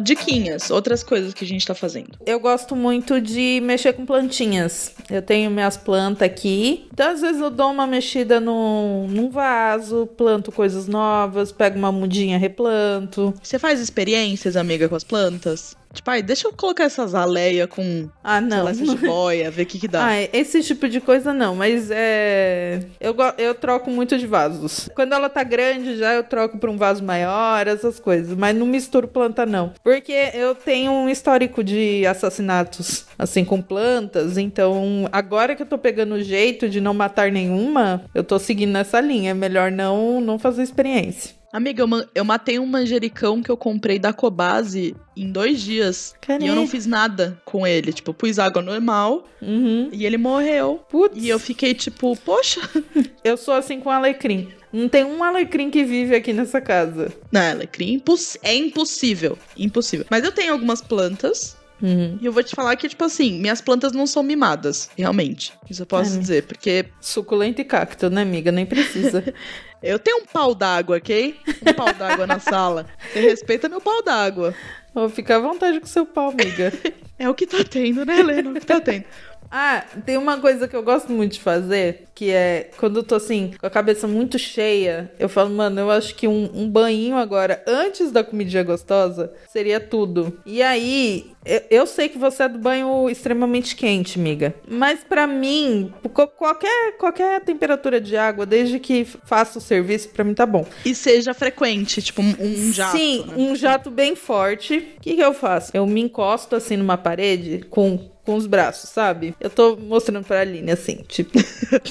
diquinhas, 0.06 0.70
outras 0.70 1.02
coisas 1.02 1.34
que 1.34 1.44
a 1.44 1.46
gente 1.46 1.66
tá 1.66 1.74
fazendo. 1.74 2.12
Eu 2.24 2.38
gosto 2.38 2.76
muito 2.76 3.20
de 3.20 3.60
mexer 3.62 3.92
com 3.92 4.06
plantinhas. 4.06 4.94
Eu 5.10 5.20
tenho 5.20 5.50
minhas 5.50 5.76
plantas 5.76 6.22
aqui. 6.22 6.86
Então, 6.92 7.10
às 7.10 7.20
vezes, 7.20 7.40
eu 7.40 7.50
dou 7.50 7.72
uma 7.72 7.86
mexida 7.86 8.38
no, 8.38 9.08
num 9.08 9.28
vaso, 9.28 10.06
planto 10.16 10.52
coisas 10.52 10.86
novas, 10.86 11.50
pego 11.50 11.76
uma 11.76 11.90
mudinha, 11.90 12.38
replanto. 12.38 13.34
Você 13.42 13.58
faz 13.58 13.80
experiências, 13.80 14.56
amiga, 14.56 14.88
com 14.88 14.94
as 14.94 15.04
plantas? 15.04 15.76
Tipo, 15.96 16.10
ai, 16.10 16.22
deixa 16.22 16.46
eu 16.46 16.52
colocar 16.52 16.84
essas 16.84 17.14
aleias 17.14 17.68
com 17.68 18.08
ah, 18.22 18.40
não. 18.40 18.70
de 18.70 18.96
boia, 19.06 19.50
ver 19.50 19.62
o 19.62 19.66
que 19.66 19.78
que 19.78 19.88
dá. 19.88 20.06
Ah, 20.06 20.22
esse 20.32 20.62
tipo 20.62 20.88
de 20.88 21.00
coisa 21.00 21.32
não, 21.32 21.54
mas 21.56 21.90
é... 21.90 22.82
Eu, 23.00 23.16
eu 23.38 23.54
troco 23.54 23.90
muito 23.90 24.18
de 24.18 24.26
vasos. 24.26 24.88
Quando 24.94 25.14
ela 25.14 25.28
tá 25.28 25.42
grande 25.42 25.96
já 25.96 26.14
eu 26.14 26.22
troco 26.22 26.58
pra 26.58 26.70
um 26.70 26.76
vaso 26.76 27.02
maior, 27.02 27.66
essas 27.66 27.98
coisas. 27.98 28.36
Mas 28.36 28.54
não 28.54 28.66
misturo 28.66 29.08
planta 29.08 29.46
não. 29.46 29.72
Porque 29.82 30.30
eu 30.34 30.54
tenho 30.54 30.92
um 30.92 31.08
histórico 31.08 31.64
de 31.64 32.06
assassinatos, 32.06 33.06
assim, 33.18 33.44
com 33.44 33.62
plantas. 33.62 34.36
Então, 34.38 35.08
agora 35.10 35.56
que 35.56 35.62
eu 35.62 35.66
tô 35.66 35.78
pegando 35.78 36.16
o 36.16 36.22
jeito 36.22 36.68
de 36.68 36.80
não 36.80 36.94
matar 36.94 37.32
nenhuma, 37.32 38.04
eu 38.14 38.22
tô 38.22 38.38
seguindo 38.38 38.72
nessa 38.72 39.00
linha. 39.00 39.30
É 39.30 39.34
melhor 39.34 39.70
não, 39.70 40.20
não 40.20 40.38
fazer 40.38 40.62
experiência. 40.62 41.34
Amiga, 41.56 41.82
eu, 41.82 41.88
eu 42.14 42.22
matei 42.22 42.58
um 42.58 42.66
manjericão 42.66 43.42
que 43.42 43.50
eu 43.50 43.56
comprei 43.56 43.98
da 43.98 44.12
Cobase 44.12 44.94
em 45.16 45.32
dois 45.32 45.62
dias. 45.62 46.14
Caramba. 46.20 46.44
E 46.44 46.48
eu 46.48 46.54
não 46.54 46.66
fiz 46.66 46.84
nada 46.84 47.40
com 47.46 47.66
ele. 47.66 47.94
Tipo, 47.94 48.12
pus 48.12 48.38
água 48.38 48.60
normal 48.60 49.26
uhum. 49.40 49.88
e 49.90 50.04
ele 50.04 50.18
morreu. 50.18 50.84
Putz. 50.90 51.16
E 51.16 51.30
eu 51.30 51.38
fiquei 51.38 51.72
tipo, 51.72 52.14
poxa. 52.14 52.60
eu 53.24 53.38
sou 53.38 53.54
assim 53.54 53.80
com 53.80 53.88
alecrim. 53.88 54.48
Não 54.70 54.86
tem 54.86 55.02
um 55.02 55.24
alecrim 55.24 55.70
que 55.70 55.82
vive 55.82 56.14
aqui 56.14 56.34
nessa 56.34 56.60
casa. 56.60 57.10
Não, 57.32 57.52
alecrim 57.52 58.02
é 58.42 58.54
impossível. 58.54 59.38
Impossível. 59.56 60.04
Mas 60.10 60.24
eu 60.24 60.32
tenho 60.32 60.52
algumas 60.52 60.82
plantas 60.82 61.56
Uhum. 61.80 62.18
E 62.20 62.24
eu 62.24 62.32
vou 62.32 62.42
te 62.42 62.54
falar 62.54 62.74
que, 62.76 62.88
tipo 62.88 63.04
assim, 63.04 63.38
minhas 63.38 63.60
plantas 63.60 63.92
não 63.92 64.06
são 64.06 64.22
mimadas, 64.22 64.88
realmente. 64.96 65.52
Isso 65.68 65.82
eu 65.82 65.86
posso 65.86 66.14
é, 66.14 66.18
dizer, 66.18 66.42
porque. 66.44 66.86
Suculento 67.00 67.60
e 67.60 67.64
cacto, 67.64 68.08
né, 68.08 68.22
amiga? 68.22 68.50
Nem 68.50 68.64
precisa. 68.64 69.22
eu 69.86 69.98
tenho 69.98 70.22
um 70.22 70.26
pau 70.26 70.54
d'água, 70.54 70.96
ok? 70.96 71.38
Um 71.66 71.74
pau 71.74 71.92
d'água 71.92 72.26
na 72.26 72.38
sala. 72.38 72.86
Você 73.12 73.20
respeita 73.20 73.68
meu 73.68 73.80
pau 73.80 74.02
d'água. 74.02 74.54
Vou 74.92 75.08
ficar 75.08 75.36
à 75.36 75.40
vontade 75.40 75.78
com 75.78 75.86
seu 75.86 76.04
pau, 76.04 76.30
amiga. 76.30 76.72
é 77.18 77.28
o 77.28 77.34
que 77.34 77.46
tá 77.46 77.58
tendo, 77.62 78.04
né, 78.04 78.18
Helena? 78.18 78.50
É 78.50 78.52
o 78.52 78.54
que 78.54 78.66
tá 78.66 78.80
tendo. 78.80 79.04
Ah, 79.50 79.84
tem 80.04 80.16
uma 80.16 80.38
coisa 80.38 80.68
que 80.68 80.76
eu 80.76 80.82
gosto 80.82 81.12
muito 81.12 81.34
de 81.34 81.40
fazer, 81.40 82.04
que 82.14 82.30
é 82.30 82.70
quando 82.78 82.96
eu 82.98 83.02
tô 83.02 83.14
assim, 83.14 83.52
com 83.58 83.66
a 83.66 83.70
cabeça 83.70 84.06
muito 84.06 84.38
cheia, 84.38 85.10
eu 85.18 85.28
falo, 85.28 85.50
mano, 85.50 85.80
eu 85.80 85.90
acho 85.90 86.14
que 86.14 86.26
um, 86.26 86.50
um 86.54 86.68
banho 86.68 87.16
agora, 87.16 87.62
antes 87.66 88.10
da 88.10 88.24
comidinha 88.24 88.62
gostosa, 88.62 89.32
seria 89.48 89.80
tudo. 89.80 90.38
E 90.44 90.62
aí, 90.62 91.30
eu, 91.44 91.62
eu 91.70 91.86
sei 91.86 92.08
que 92.08 92.18
você 92.18 92.44
é 92.44 92.48
do 92.48 92.58
banho 92.58 93.08
extremamente 93.08 93.76
quente, 93.76 94.18
amiga. 94.18 94.54
Mas 94.68 95.04
para 95.04 95.26
mim, 95.26 95.92
qualquer, 96.36 96.96
qualquer 96.98 97.40
temperatura 97.42 98.00
de 98.00 98.16
água, 98.16 98.44
desde 98.44 98.78
que 98.78 99.04
faça 99.04 99.58
o 99.58 99.62
serviço, 99.62 100.08
para 100.08 100.24
mim 100.24 100.34
tá 100.34 100.46
bom. 100.46 100.66
E 100.84 100.94
seja 100.94 101.32
frequente, 101.32 102.02
tipo 102.02 102.20
um, 102.20 102.34
um 102.40 102.72
jato. 102.72 102.96
Sim, 102.96 103.24
né? 103.26 103.34
um 103.36 103.54
jato 103.54 103.90
bem 103.90 104.16
forte. 104.16 104.94
O 104.96 105.00
que, 105.00 105.14
que 105.14 105.22
eu 105.22 105.32
faço? 105.32 105.70
Eu 105.74 105.86
me 105.86 106.00
encosto 106.00 106.56
assim 106.56 106.76
numa 106.76 106.96
parede 106.96 107.64
com 107.70 108.15
com 108.26 108.34
os 108.34 108.46
braços, 108.46 108.90
sabe? 108.90 109.34
Eu 109.40 109.48
tô 109.48 109.76
mostrando 109.76 110.26
pra 110.26 110.40
Aline 110.40 110.72
assim, 110.72 110.96
tipo. 111.06 111.38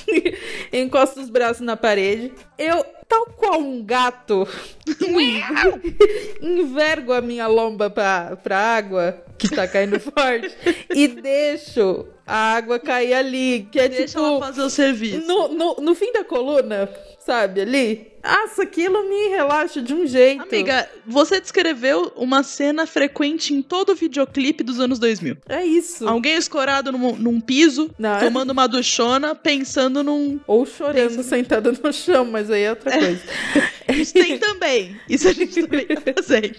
encosto 0.71 1.21
os 1.21 1.29
braços 1.29 1.61
na 1.61 1.77
parede. 1.77 2.33
Eu, 2.57 2.85
tal 3.07 3.25
qual 3.27 3.59
um 3.59 3.81
gato, 3.83 4.45
envergo 6.41 7.13
a 7.13 7.21
minha 7.21 7.47
lomba 7.47 7.89
pra, 7.89 8.35
pra 8.35 8.57
água, 8.57 9.23
que 9.37 9.47
tá 9.49 9.65
caindo 9.65 9.99
forte, 9.99 10.53
e 10.93 11.07
deixo 11.07 12.05
a 12.25 12.55
água 12.55 12.79
cair 12.79 13.13
ali. 13.13 13.67
Que 13.71 13.79
é 13.79 13.87
Deixa 13.87 14.05
tipo. 14.07 14.19
ela 14.19 14.39
fazer 14.39 14.61
o 14.61 14.69
serviço. 14.69 15.27
No, 15.27 15.47
no, 15.49 15.75
no 15.75 15.95
fim 15.95 16.11
da 16.11 16.23
coluna, 16.23 16.89
sabe, 17.19 17.61
ali. 17.61 18.15
Nossa, 18.23 18.63
aquilo 18.63 19.07
me 19.07 19.27
relaxa 19.27 19.79
de 19.81 19.93
um 19.93 20.07
jeito. 20.07 20.41
Amiga, 20.41 20.89
você 21.05 21.39
descreveu 21.39 22.11
uma 22.15 22.41
cena 22.41 22.87
frequente 22.87 23.53
em 23.53 23.61
todo 23.61 23.93
videoclipe 23.93 24.63
dos 24.63 24.79
anos 24.79 24.97
2000. 24.97 25.37
É 25.47 25.63
isso. 25.63 26.07
Alguém 26.07 26.35
escorado 26.35 26.91
num, 26.91 27.15
num 27.15 27.39
piso, 27.39 27.91
Não, 27.99 28.15
é 28.15 28.19
tomando 28.19 28.49
é... 28.49 28.53
uma 28.53 28.67
duchona, 28.67 29.35
pensando 29.35 30.03
num... 30.03 30.39
Ou 30.47 30.65
chorando 30.65 31.09
pensando... 31.09 31.23
sentada 31.23 31.71
no 31.71 31.93
chão, 31.93 32.25
mas 32.25 32.49
aí 32.49 32.63
é 32.63 32.71
outra 32.71 32.97
coisa. 32.97 33.21
Isso 33.93 34.13
tem 34.13 34.39
também. 34.39 34.99
Isso 35.07 35.27
a 35.27 35.33
gente 35.33 35.61
também 35.61 35.85
tá 35.85 36.01
fazendo. 36.17 36.55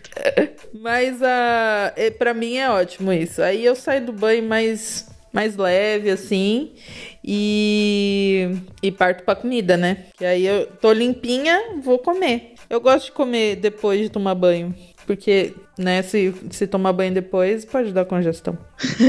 Mas 0.73 1.17
uh, 1.17 2.19
pra 2.19 2.33
mim 2.33 2.57
é 2.57 2.71
ótimo 2.71 3.13
isso. 3.13 3.43
Aí 3.43 3.65
eu 3.65 3.75
saio 3.75 4.07
do 4.07 4.13
banho 4.13 4.45
mais 4.45 5.07
mais 5.37 5.55
leve, 5.55 6.11
assim. 6.11 6.73
E, 7.23 8.49
e 8.83 8.91
parto 8.91 9.23
pra 9.23 9.37
comida, 9.37 9.77
né? 9.77 10.07
Que 10.17 10.25
aí 10.25 10.47
eu 10.47 10.67
tô 10.67 10.91
limpinha, 10.93 11.79
vou 11.83 11.99
comer. 11.99 12.55
Eu 12.71 12.81
gosto 12.81 13.07
de 13.07 13.13
comer 13.13 13.57
depois 13.57 14.01
de 14.01 14.09
tomar 14.09 14.35
banho. 14.35 14.75
Porque, 15.07 15.55
né, 15.79 16.03
se, 16.03 16.35
se 16.51 16.67
tomar 16.67 16.95
banho 16.95 17.13
depois, 17.13 17.67
pode 17.67 17.93
dar 17.93 18.07
congestão. 18.07 18.59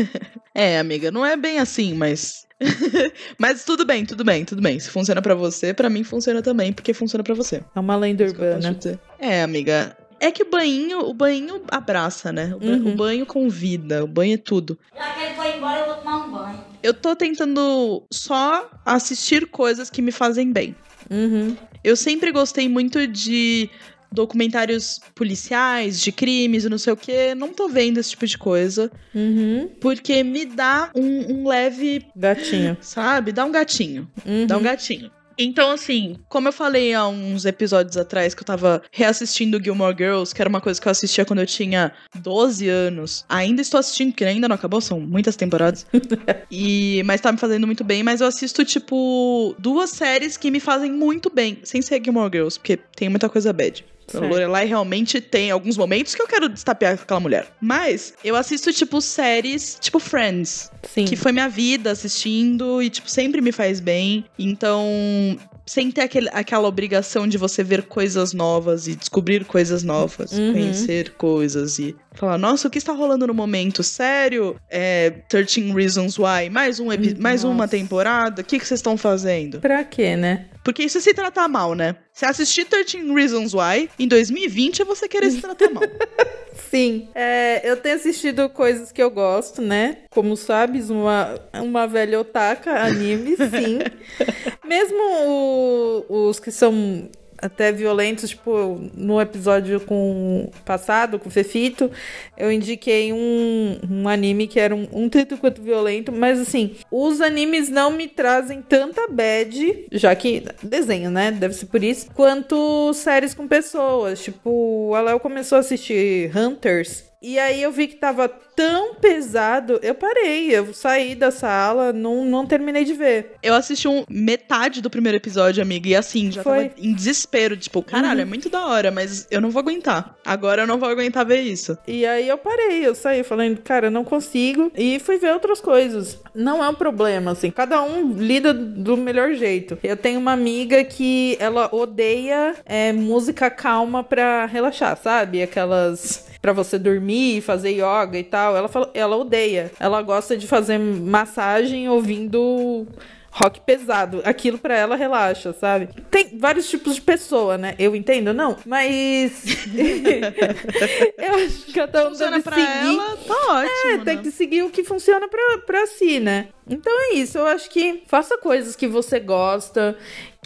é, 0.54 0.78
amiga, 0.78 1.10
não 1.10 1.26
é 1.26 1.38
bem 1.38 1.60
assim, 1.60 1.94
mas. 1.94 2.46
mas 3.40 3.64
tudo 3.64 3.86
bem, 3.86 4.06
tudo 4.06 4.24
bem, 4.24 4.44
tudo 4.44 4.62
bem. 4.62 4.80
Se 4.80 4.90
funciona 4.90 5.22
para 5.22 5.34
você, 5.34 5.74
para 5.74 5.90
mim 5.90 6.04
funciona 6.04 6.42
também, 6.42 6.74
porque 6.74 6.94
funciona 6.94 7.24
para 7.24 7.34
você. 7.34 7.64
É 7.74 7.80
uma 7.80 7.96
lenda 7.96 8.26
urbana. 8.26 8.78
É, 9.18 9.42
amiga. 9.42 9.96
É 10.20 10.32
que 10.32 10.44
o 10.44 10.50
banho, 10.50 11.00
o 11.02 11.14
banho 11.14 11.62
abraça, 11.70 12.32
né? 12.32 12.56
O, 12.60 12.66
uhum. 12.66 12.94
o 12.94 12.96
banho 12.96 13.26
convida, 13.26 14.04
o 14.04 14.08
banho 14.08 14.34
é 14.34 14.38
tudo. 14.38 14.78
Já 14.96 15.14
que 15.14 15.22
ele 15.22 15.36
foi 15.36 15.58
embora, 15.58 15.80
eu 15.80 15.86
vou 15.86 15.96
tomar 15.96 16.26
um 16.26 16.32
banho. 16.32 16.64
Eu 16.82 16.94
tô 16.94 17.16
tentando 17.16 18.06
só 18.12 18.70
assistir 18.86 19.48
coisas 19.48 19.90
que 19.90 20.02
me 20.02 20.12
fazem 20.12 20.52
bem. 20.52 20.76
Uhum. 21.10 21.56
Eu 21.84 21.96
sempre 21.96 22.32
gostei 22.32 22.68
muito 22.68 23.08
de 23.08 23.70
documentários 24.12 25.00
policiais, 25.14 26.02
de 26.02 26.12
crimes 26.12 26.66
e 26.66 26.70
não 26.70 26.78
sei 26.78 26.94
o 26.94 26.98
que. 26.98 27.36
Não 27.36 27.50
tô 27.50 27.68
vendo 27.68 28.00
esse 28.00 28.12
tipo 28.12 28.26
de 28.26 28.38
coisa. 28.38 28.92
Uhum. 29.14 29.70
Porque 29.80 30.24
me 30.24 30.46
dá 30.46 30.92
um, 30.96 31.34
um, 31.34 31.48
leve. 31.48 32.06
Gatinho. 32.16 32.78
Sabe? 32.82 33.32
Dá 33.32 33.46
um 33.46 33.52
gatinho. 33.52 34.10
Uhum. 34.26 34.48
Dá 34.48 34.58
um 34.58 34.64
gatinho. 34.64 35.12
Então, 35.38 35.72
assim, 35.72 36.18
como 36.28 36.48
eu 36.48 36.54
falei 36.54 36.94
há 36.94 37.08
uns 37.08 37.46
episódios 37.46 37.96
atrás 37.96 38.34
que 38.34 38.42
eu 38.42 38.46
tava 38.46 38.82
reassistindo 38.92 39.62
Gilmore 39.64 39.96
Girls, 39.96 40.34
que 40.34 40.42
era 40.42 40.50
uma 40.50 40.60
coisa 40.60 40.82
que 40.82 40.88
eu 40.88 40.92
assistia 40.92 41.26
quando 41.26 41.40
eu 41.40 41.46
tinha 41.46 41.94
12 42.16 42.68
anos. 42.68 43.26
Ainda 43.30 43.62
estou 43.62 43.80
assistindo, 43.80 44.12
porque 44.12 44.26
ainda 44.26 44.48
não 44.48 44.56
acabou, 44.56 44.82
são 44.82 45.00
muitas 45.00 45.36
temporadas. 45.36 45.86
e 46.50 47.04
Mas 47.06 47.22
tá 47.22 47.32
me 47.32 47.38
fazendo 47.38 47.68
muito 47.68 47.84
bem. 47.84 48.02
Mas 48.04 48.22
eu 48.22 48.28
assisto, 48.28 48.66
tipo, 48.66 49.56
duas 49.60 49.92
séries 49.92 50.38
que 50.38 50.50
me 50.50 50.60
fazem 50.60 50.92
muito 50.92 51.30
bem, 51.30 51.60
sem 51.64 51.82
ser 51.82 52.04
Gilmore 52.04 52.32
Girls, 52.32 52.60
porque 52.60 52.78
tem 52.96 53.10
muita 53.10 53.30
coisa 53.30 53.54
bad. 53.54 53.86
Lorelai 54.14 54.66
realmente 54.66 55.20
tem 55.20 55.52
alguns 55.52 55.76
momentos 55.78 56.16
que 56.16 56.22
eu 56.22 56.28
quero 56.28 56.48
destapear 56.50 56.96
com 56.98 57.04
aquela 57.04 57.20
mulher. 57.20 57.48
Mas 57.60 58.14
eu 58.24 58.36
assisto, 58.36 58.72
tipo, 58.72 59.02
séries, 59.02 59.78
tipo 59.82 60.00
Friends. 60.00 60.72
Sim. 60.84 61.06
Que 61.06 61.16
foi 61.16 61.32
minha 61.32 61.50
vida 61.50 61.92
assistindo 61.92 62.82
e, 62.82 62.90
tipo, 62.90 63.10
sempre 63.10 63.42
me 63.42 63.52
faz 63.52 63.80
bem. 63.80 64.24
Então, 64.40 65.38
sem 65.66 65.92
ter 65.92 66.02
aquele, 66.02 66.30
aquela 66.32 66.68
obrigação 66.68 67.28
de 67.28 67.38
você 67.38 67.62
ver 67.64 67.84
coisas 67.84 68.32
novas 68.34 68.88
e 68.88 68.96
descobrir 68.96 69.44
coisas 69.46 69.84
novas, 69.84 70.32
Uhum. 70.32 70.54
conhecer 70.54 71.12
coisas 71.18 71.78
e 71.80 71.94
falar, 72.18 72.38
nossa, 72.38 72.68
o 72.68 72.72
que 72.72 72.78
está 72.78 72.92
rolando 72.94 73.28
no 73.28 73.34
momento? 73.34 73.84
Sério? 73.84 74.56
É 74.70 75.12
13 75.30 75.72
Reasons 75.74 76.18
Why? 76.18 76.50
Mais, 76.52 76.80
um 76.80 76.92
epi- 76.92 77.16
mais 77.20 77.44
uma 77.44 77.68
temporada? 77.68 78.42
O 78.42 78.46
que, 78.46 78.60
que 78.60 78.66
vocês 78.68 78.80
estão 78.80 78.98
fazendo? 78.98 79.60
Pra 79.60 79.84
quê, 79.84 80.16
né? 80.16 80.46
Porque 80.64 80.84
isso 80.84 80.98
é 80.98 81.02
se 81.02 81.14
tratar 81.14 81.48
mal, 81.48 81.74
né? 81.76 81.96
Se 82.14 82.26
assistir 82.26 82.66
13 82.66 83.14
Reasons 83.14 83.54
Why, 83.54 83.90
em 83.98 84.08
2020 84.08 84.82
é 84.82 84.86
você 84.86 85.08
querer 85.08 85.32
se 85.32 85.40
tratar 85.42 85.70
mal. 85.70 85.84
Sim, 86.70 87.08
é, 87.16 87.62
eu 87.64 87.78
tenho 87.78 87.96
assistido 87.96 88.50
coisas 88.50 88.92
que 88.92 89.02
eu 89.02 89.10
gosto, 89.10 89.62
né? 89.62 90.00
Como 90.10 90.36
sabes, 90.36 90.90
uma, 90.90 91.40
uma 91.54 91.88
velha 91.88 92.20
otaka, 92.20 92.84
anime, 92.84 93.38
sim. 93.38 93.80
Mesmo 94.68 94.98
o- 95.00 96.28
os 96.30 96.40
que 96.40 96.52
são 96.52 97.10
até 97.38 97.72
violentos, 97.72 98.32
tipo, 98.32 98.80
no 98.96 99.22
episódio 99.22 99.80
com 99.82 100.50
passado, 100.66 101.20
com 101.20 101.30
o 101.30 101.32
Fefito, 101.32 101.90
eu 102.38 102.52
indiquei 102.52 103.14
um, 103.14 103.80
um 103.90 104.10
anime 104.10 104.48
que 104.48 104.60
era 104.60 104.76
um, 104.76 104.88
um 104.92 105.10
tanto 105.10 105.38
quanto 105.38 105.62
violento, 105.62 106.12
mas 106.12 106.40
assim, 106.40 106.76
os 106.92 107.22
animes 107.22 107.70
não 107.70 107.92
me 107.92 108.08
trazem 108.08 108.62
tanta 108.62 109.08
bad, 109.08 109.86
já 109.92 110.16
que 110.16 110.44
desenho, 110.62 111.10
né? 111.10 111.32
Deve 111.32 111.54
ser 111.54 111.68
por 111.68 111.84
isso, 111.84 112.08
quanto 112.14 112.94
séries 112.94 113.34
com 113.34 113.48
pessoas. 113.48 114.24
Tipo, 114.24 114.94
a 114.96 115.02
Léo 115.02 115.20
começou 115.20 115.58
a 115.58 115.60
assistir 115.60 116.32
Hunters. 116.36 117.07
E 117.22 117.40
aí 117.40 117.62
eu 117.62 117.72
vi 117.72 117.88
que 117.88 117.96
tava 117.96 118.30
tão 118.30 118.96
pesado, 118.96 119.80
eu 119.82 119.96
parei, 119.96 120.50
eu 120.56 120.74
saí 120.74 121.16
da 121.16 121.32
sala, 121.32 121.92
não, 121.94 122.26
não 122.26 122.46
terminei 122.46 122.84
de 122.84 122.94
ver. 122.94 123.34
Eu 123.42 123.54
assisti 123.54 123.88
um, 123.88 124.04
metade 124.10 124.82
do 124.82 124.90
primeiro 124.90 125.18
episódio, 125.18 125.62
amiga, 125.62 125.90
e 125.90 125.96
assim, 125.96 126.32
já 126.32 126.44
Foi. 126.44 126.70
tava 126.70 126.82
em 126.82 126.94
desespero. 126.94 127.58
Tipo, 127.58 127.82
caralho, 127.82 128.22
é 128.22 128.26
muito 128.26 128.50
da 128.50 128.66
hora, 128.68 128.92
mas 128.92 129.28
eu 129.32 129.42
não 129.42 129.50
vou 129.50 129.62
aguentar. 129.62 130.16
Agora 130.26 130.64
eu 130.64 130.68
não 130.68 130.80
vou 130.80 130.90
aguentar 130.90 131.26
ver 131.26 131.42
isso. 131.42 131.78
E 131.88 132.06
aí 132.06 132.28
eu 132.28 132.38
parei, 132.38 132.86
eu 132.86 132.94
saí 132.94 133.24
falando, 133.24 133.62
cara, 133.62 133.88
eu 133.88 133.92
não 133.92 134.04
consigo. 134.04 134.72
E 134.76 135.00
fui 135.00 135.18
ver 135.18 135.34
outras 135.34 135.60
coisas. 135.60 136.20
Não 136.36 136.64
é 136.64 136.70
um 136.70 136.76
problema, 136.76 137.32
assim, 137.32 137.50
cada 137.50 137.82
um 137.82 138.14
lida 138.14 138.54
do 138.54 138.96
melhor 138.96 139.34
jeito. 139.34 139.78
Eu 139.84 139.98
tenho 139.98 140.20
uma 140.20 140.34
amiga 140.34 140.84
que 140.84 141.36
ela 141.40 141.70
odeia 141.74 142.56
é, 142.66 142.94
música 142.94 143.50
calma 143.50 144.04
pra 144.04 144.46
relaxar, 144.46 144.98
sabe? 144.98 145.42
Aquelas. 145.42 146.27
Pra 146.42 146.54
você 146.54 146.78
dormir, 146.78 147.42
fazer 147.42 147.72
yoga 147.72 148.18
e 148.18 148.24
tal. 148.24 148.56
Ela, 148.56 148.68
fala, 148.68 148.90
ela 148.94 149.18
odeia. 149.18 149.72
Ela 149.80 150.02
gosta 150.02 150.38
de 150.38 150.48
fazer 150.48 150.78
massagem 150.78 151.90
ouvindo 151.90 152.88
rock 153.32 153.62
pesado. 153.62 154.22
Aquilo 154.26 154.58
pra 154.58 154.76
ela 154.76 154.96
relaxa, 154.96 155.54
sabe? 155.54 155.90
Tem 156.10 156.38
vários 156.38 156.70
tipos 156.70 156.96
de 156.96 157.02
pessoa, 157.02 157.58
né? 157.58 157.76
Eu 157.78 157.96
entendo, 157.96 158.34
não. 158.34 158.58
Mas. 158.66 159.44
eu 161.18 161.36
acho 161.46 161.66
que 161.66 161.74
cada 161.74 162.08
um 162.08 162.10
Funciona 162.10 162.32
deve 162.32 162.44
pra 162.44 162.56
seguir. 162.56 162.96
ela, 162.96 163.18
tá 163.18 163.54
ótimo. 163.54 163.92
É, 163.92 163.98
né? 163.98 164.04
tem 164.06 164.18
que 164.22 164.32
seguir 164.32 164.64
o 164.64 164.70
que 164.70 164.84
funciona 164.84 165.28
pra, 165.28 165.58
pra 165.66 165.88
si, 165.88 166.20
né? 166.20 166.48
Então 166.70 166.94
é 167.12 167.16
isso, 167.16 167.38
eu 167.38 167.46
acho 167.46 167.70
que 167.70 168.04
faça 168.08 168.38
coisas 168.38 168.76
que 168.76 168.88
você 168.88 169.20
gosta, 169.20 169.98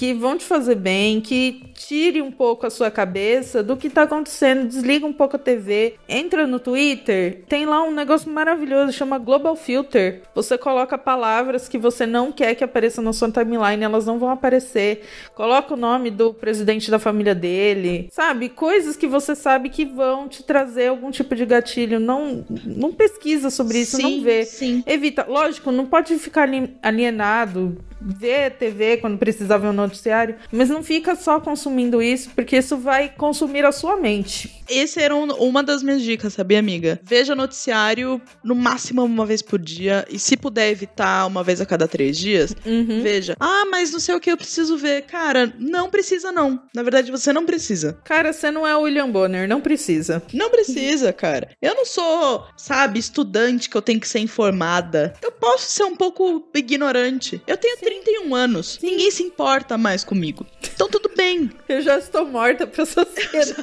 que 0.01 0.13
vão 0.13 0.35
te 0.35 0.43
fazer 0.43 0.75
bem, 0.75 1.21
que 1.21 1.71
tire 1.75 2.23
um 2.23 2.31
pouco 2.31 2.65
a 2.65 2.71
sua 2.71 2.89
cabeça 2.89 3.61
do 3.61 3.77
que 3.77 3.87
tá 3.87 4.01
acontecendo, 4.01 4.67
desliga 4.67 5.05
um 5.05 5.13
pouco 5.13 5.35
a 5.35 5.39
TV, 5.39 5.95
entra 6.09 6.47
no 6.47 6.59
Twitter, 6.59 7.43
tem 7.47 7.67
lá 7.67 7.83
um 7.83 7.91
negócio 7.91 8.27
maravilhoso, 8.31 8.93
chama 8.93 9.19
Global 9.19 9.55
Filter. 9.55 10.23
Você 10.33 10.57
coloca 10.57 10.97
palavras 10.97 11.67
que 11.67 11.77
você 11.77 12.07
não 12.07 12.31
quer 12.31 12.55
que 12.55 12.63
apareçam 12.63 13.03
na 13.03 13.13
sua 13.13 13.31
timeline, 13.31 13.83
elas 13.83 14.07
não 14.07 14.17
vão 14.17 14.29
aparecer. 14.29 15.03
Coloca 15.35 15.75
o 15.75 15.77
nome 15.77 16.09
do 16.09 16.33
presidente 16.33 16.89
da 16.89 16.97
família 16.97 17.35
dele, 17.35 18.09
sabe? 18.11 18.49
Coisas 18.49 18.95
que 18.95 19.05
você 19.05 19.35
sabe 19.35 19.69
que 19.69 19.85
vão 19.85 20.27
te 20.27 20.41
trazer 20.41 20.87
algum 20.87 21.11
tipo 21.11 21.35
de 21.35 21.45
gatilho. 21.45 21.99
Não, 21.99 22.43
não 22.65 22.91
pesquisa 22.91 23.51
sobre 23.51 23.79
isso, 23.79 23.97
sim, 23.97 24.17
não 24.17 24.23
vê. 24.23 24.45
Sim. 24.45 24.83
Evita, 24.87 25.25
lógico, 25.29 25.71
não 25.71 25.85
pode 25.85 26.10
ficar 26.19 26.43
ali- 26.43 26.77
alienado, 26.81 27.77
ver 28.01 28.51
TV 28.51 28.97
quando 28.97 29.17
precisar 29.17 29.57
ver 29.57 29.67
um 29.67 29.73
noticiário, 29.73 30.35
mas 30.51 30.69
não 30.69 30.81
fica 30.83 31.15
só 31.15 31.39
consumindo 31.39 32.01
isso, 32.01 32.29
porque 32.35 32.57
isso 32.57 32.77
vai 32.77 33.09
consumir 33.09 33.65
a 33.65 33.71
sua 33.71 33.95
mente. 33.97 34.61
Esse 34.69 35.01
era 35.01 35.15
um- 35.15 35.31
uma 35.33 35.61
das 35.61 35.83
minhas 35.83 36.01
dicas, 36.01 36.33
sabia, 36.33 36.57
amiga? 36.59 36.99
Veja 37.03 37.35
noticiário 37.35 38.21
no 38.43 38.55
máximo 38.55 39.03
uma 39.03 39.25
vez 39.25 39.41
por 39.41 39.59
dia. 39.59 40.05
E 40.09 40.17
se 40.17 40.37
puder 40.37 40.69
evitar 40.71 41.25
uma 41.27 41.43
vez 41.43 41.59
a 41.61 41.65
cada 41.65 41.87
três 41.87 42.17
dias, 42.17 42.55
Uhum. 42.65 43.01
veja. 43.03 43.35
Ah, 43.39 43.65
mas 43.69 43.91
não 43.91 43.99
sei 43.99 44.15
o 44.15 44.19
que 44.19 44.31
eu 44.31 44.37
preciso 44.37 44.77
ver. 44.77 45.03
Cara, 45.03 45.53
não 45.59 45.89
precisa, 45.89 46.31
não. 46.31 46.61
Na 46.73 46.83
verdade, 46.83 47.11
você 47.11 47.33
não 47.33 47.45
precisa. 47.45 47.99
Cara, 48.05 48.31
você 48.31 48.49
não 48.49 48.65
é 48.65 48.75
o 48.75 48.81
William 48.81 49.09
Bonner, 49.09 49.47
não 49.47 49.59
precisa. 49.61 50.23
Não 50.33 50.49
precisa, 50.49 51.11
cara. 51.11 51.49
Eu 51.61 51.75
não 51.75 51.85
sou, 51.85 52.45
sabe, 52.55 52.97
estudante 52.99 53.69
que 53.69 53.75
eu 53.75 53.81
tenho 53.81 53.99
que 53.99 54.07
ser 54.07 54.19
informada. 54.19 55.13
Eu 55.21 55.31
posso 55.31 55.71
ser 55.71 55.83
um 55.83 55.95
pouco 55.95 56.49
ignorante. 56.55 57.41
Eu 57.45 57.57
tenho 57.57 57.77
31 57.91 58.33
anos. 58.33 58.79
Ninguém 58.81 59.11
se 59.11 59.21
importa 59.21 59.77
mais 59.77 60.03
comigo. 60.03 60.45
Então 60.73 60.87
tudo 60.89 61.11
bem. 61.15 61.51
Eu 61.67 61.81
já 61.81 61.97
estou 61.97 62.25
morta 62.25 62.65
pra 62.65 62.85
sociedade. 62.85 63.55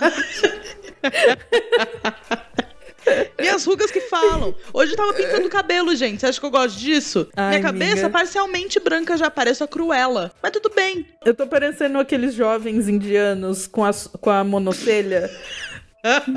Minhas 3.41 3.65
rugas 3.67 3.91
que 3.91 4.03
falam. 4.03 4.55
Hoje 4.73 4.93
eu 4.93 4.97
tava 4.97 5.15
pintando 5.15 5.47
o 5.47 5.51
cabelo, 5.51 5.97
gente. 5.97 6.21
Você 6.21 6.27
acha 6.27 6.39
que 6.39 6.45
eu 6.45 6.51
gosto 6.51 6.79
disso? 6.79 7.27
Ai, 7.35 7.51
Minha 7.51 7.63
cabeça 7.63 7.93
amiga. 7.93 8.11
parcialmente 8.11 8.79
branca 8.79 9.17
já 9.17 9.31
parece 9.31 9.65
a 9.65 9.67
cruela. 9.67 10.31
Mas 10.43 10.53
tudo 10.53 10.71
bem. 10.75 11.07
Eu 11.25 11.35
tô 11.35 11.47
parecendo 11.47 11.99
aqueles 11.99 12.35
jovens 12.35 12.87
indianos 12.87 13.67
com 13.67 13.85
a, 13.85 13.91
com 14.21 14.31
a 14.31 14.45
monocelha. 14.45 15.31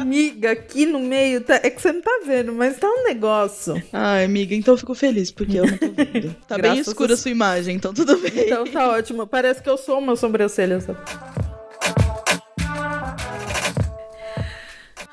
Miga, 0.05 0.51
aqui 0.51 0.85
no 0.85 0.99
meio, 0.99 1.41
tá- 1.41 1.59
é 1.63 1.69
que 1.69 1.81
você 1.81 1.91
não 1.91 2.01
tá 2.01 2.21
vendo, 2.25 2.53
mas 2.53 2.77
tá 2.77 2.87
um 2.87 3.03
negócio. 3.03 3.81
Ai, 3.93 4.23
amiga, 4.25 4.53
então 4.55 4.73
eu 4.73 4.77
fico 4.77 4.93
feliz, 4.95 5.31
porque 5.31 5.57
eu 5.59 5.65
não 5.65 5.77
tô 5.77 5.89
vendo. 5.91 6.35
Tá 6.47 6.57
bem 6.57 6.77
escura 6.79 7.13
a- 7.13 7.15
a 7.15 7.17
sua 7.17 7.31
imagem, 7.31 7.75
então 7.75 7.93
tudo 7.93 8.17
bem. 8.17 8.31
Então 8.45 8.65
tá 8.65 8.89
ótimo. 8.89 9.25
Parece 9.27 9.61
que 9.61 9.69
eu 9.69 9.77
sou 9.77 9.99
uma 9.99 10.15
sobrancelha. 10.15 10.79
Sabe? 10.81 10.99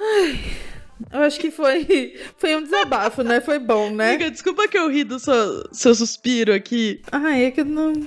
Ai, 0.01 0.41
eu 1.13 1.21
acho 1.23 1.39
que 1.41 1.51
foi, 1.51 2.17
foi 2.37 2.57
um 2.57 2.63
desabafo, 2.63 3.23
né? 3.23 3.41
Foi 3.41 3.59
bom, 3.59 3.91
né? 3.91 4.11
Amiga, 4.11 4.31
desculpa 4.31 4.69
que 4.69 4.79
eu 4.79 4.89
ri 4.91 5.05
do 5.05 5.19
seu, 5.19 5.69
seu 5.73 5.95
suspiro 5.95 6.53
aqui. 6.53 7.01
Ai, 7.11 7.45
é 7.47 7.51
que 7.51 7.61
eu 7.61 7.65
não. 7.65 7.93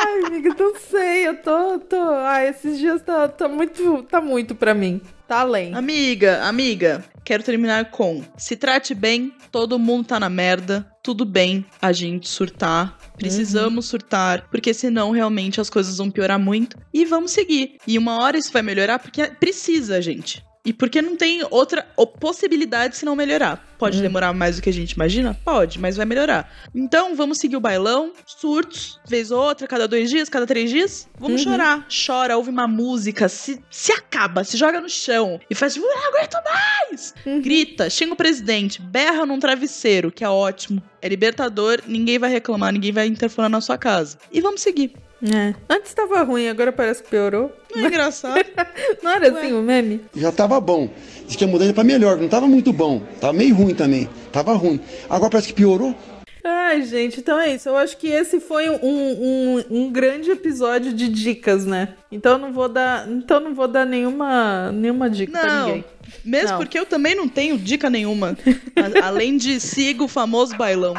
Ai, 0.00 0.26
amiga, 0.26 0.54
não 0.58 0.74
sei. 0.76 1.26
Eu 1.26 1.42
tô. 1.42 1.78
tô... 1.80 1.96
Ai, 1.96 2.48
esses 2.48 2.78
dias 2.78 3.02
tá, 3.02 3.28
tá 3.28 3.48
muito. 3.48 4.02
Tá 4.04 4.20
muito 4.20 4.54
pra 4.54 4.74
mim. 4.74 5.00
Tá 5.26 5.40
além. 5.40 5.74
Amiga, 5.74 6.42
amiga, 6.44 7.04
quero 7.24 7.42
terminar 7.42 7.90
com: 7.90 8.22
se 8.36 8.56
trate 8.56 8.94
bem, 8.94 9.34
todo 9.52 9.78
mundo 9.78 10.06
tá 10.06 10.20
na 10.20 10.30
merda, 10.30 10.90
tudo 11.02 11.24
bem 11.24 11.66
a 11.82 11.92
gente 11.92 12.28
surtar. 12.28 12.96
Precisamos 13.16 13.86
surtar, 13.86 14.48
porque 14.48 14.72
senão 14.72 15.10
realmente 15.10 15.60
as 15.60 15.68
coisas 15.68 15.98
vão 15.98 16.10
piorar 16.10 16.38
muito. 16.38 16.78
E 16.94 17.04
vamos 17.04 17.32
seguir. 17.32 17.76
E 17.86 17.98
uma 17.98 18.22
hora 18.22 18.38
isso 18.38 18.52
vai 18.52 18.62
melhorar 18.62 18.98
porque 19.00 19.26
precisa, 19.26 20.00
gente. 20.00 20.42
E 20.64 20.72
porque 20.72 21.00
não 21.00 21.16
tem 21.16 21.40
outra 21.50 21.82
possibilidade 22.20 22.96
se 22.96 23.04
não 23.04 23.16
melhorar. 23.16 23.64
Pode 23.78 24.02
demorar 24.02 24.32
mais 24.34 24.56
do 24.56 24.62
que 24.62 24.68
a 24.68 24.72
gente 24.72 24.92
imagina? 24.92 25.38
Pode, 25.44 25.78
mas 25.78 25.96
vai 25.96 26.04
melhorar. 26.04 26.52
Então 26.74 27.14
vamos 27.14 27.38
seguir 27.38 27.56
o 27.56 27.60
bailão, 27.60 28.12
surtos, 28.26 29.00
vez 29.08 29.30
ou 29.30 29.40
outra, 29.40 29.66
cada 29.66 29.86
dois 29.88 30.10
dias, 30.10 30.28
cada 30.28 30.46
três 30.46 30.68
dias. 30.68 31.08
Vamos 31.18 31.44
Uhum. 31.44 31.52
chorar. 31.52 31.86
Chora, 31.88 32.36
ouve 32.36 32.50
uma 32.50 32.66
música, 32.66 33.28
se, 33.28 33.62
se 33.70 33.92
acaba, 33.92 34.42
se 34.44 34.56
joga 34.56 34.80
no 34.80 34.88
chão 34.88 35.40
e 35.48 35.54
faz 35.54 35.74
tipo, 35.74 35.86
"Eu 35.86 35.94
não 35.96 36.08
aguento 36.08 36.36
mais! 36.44 37.14
Uhum. 37.24 37.40
Grita, 37.40 37.88
xinga 37.88 38.12
o 38.12 38.16
presidente, 38.16 38.82
berra 38.82 39.24
num 39.24 39.38
travesseiro, 39.38 40.10
que 40.10 40.24
é 40.24 40.28
ótimo. 40.28 40.82
É 41.00 41.08
libertador, 41.08 41.80
ninguém 41.86 42.18
vai 42.18 42.30
reclamar, 42.30 42.72
ninguém 42.72 42.92
vai 42.92 43.06
interfonar 43.06 43.48
na 43.50 43.60
sua 43.60 43.78
casa. 43.78 44.18
E 44.32 44.40
vamos 44.40 44.60
seguir. 44.60 44.92
É. 45.22 45.54
Antes 45.68 45.92
tava 45.94 46.22
ruim, 46.22 46.48
agora 46.48 46.72
parece 46.72 47.02
que 47.02 47.10
piorou. 47.10 47.52
Não 47.74 47.84
é 47.84 47.88
engraçado? 47.88 48.44
Não 49.02 49.10
era 49.10 49.30
assim 49.36 49.52
o 49.52 49.62
meme? 49.62 50.00
Já 50.14 50.30
tava 50.30 50.60
bom. 50.60 50.88
Diz 51.26 51.36
que 51.36 51.44
a 51.44 51.48
mudança 51.48 51.72
pra 51.74 51.84
melhor, 51.84 52.16
não 52.16 52.28
tava 52.28 52.46
muito 52.46 52.72
bom. 52.72 53.02
Tava 53.20 53.32
meio 53.32 53.54
ruim 53.54 53.74
também. 53.74 54.08
Tava 54.32 54.54
ruim. 54.54 54.80
Agora 55.10 55.30
parece 55.30 55.48
que 55.48 55.54
piorou. 55.54 55.94
Ai, 56.42 56.82
gente, 56.82 57.20
então 57.20 57.38
é 57.38 57.54
isso. 57.54 57.68
Eu 57.68 57.76
acho 57.76 57.96
que 57.96 58.06
esse 58.08 58.40
foi 58.40 58.70
um, 58.70 58.78
um, 58.82 59.64
um 59.70 59.92
grande 59.92 60.30
episódio 60.30 60.92
de 60.94 61.08
dicas, 61.08 61.66
né? 61.66 61.94
Então 62.10 62.32
eu 62.32 62.38
não 62.38 62.52
vou 62.52 62.68
dar, 62.68 63.06
então 63.08 63.40
não 63.40 63.54
vou 63.54 63.68
dar 63.68 63.84
nenhuma, 63.84 64.72
nenhuma 64.72 65.10
dica 65.10 65.38
pra 65.38 65.46
Não, 65.46 65.66
ninguém. 65.66 65.84
mesmo 66.24 66.50
Não. 66.52 66.58
porque 66.58 66.78
eu 66.78 66.86
também 66.86 67.14
não 67.14 67.28
tenho 67.28 67.58
dica 67.58 67.90
nenhuma. 67.90 68.38
além 69.02 69.36
de 69.36 69.60
siga 69.60 70.04
o 70.04 70.08
famoso 70.08 70.56
bailão. 70.56 70.94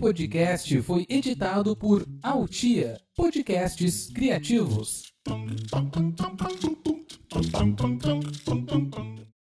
podcast 0.00 0.80
foi 0.80 1.06
editado 1.10 1.76
por 1.76 2.06
Altia 2.22 2.98
Podcasts 3.14 4.10
Criativos. 4.10 5.12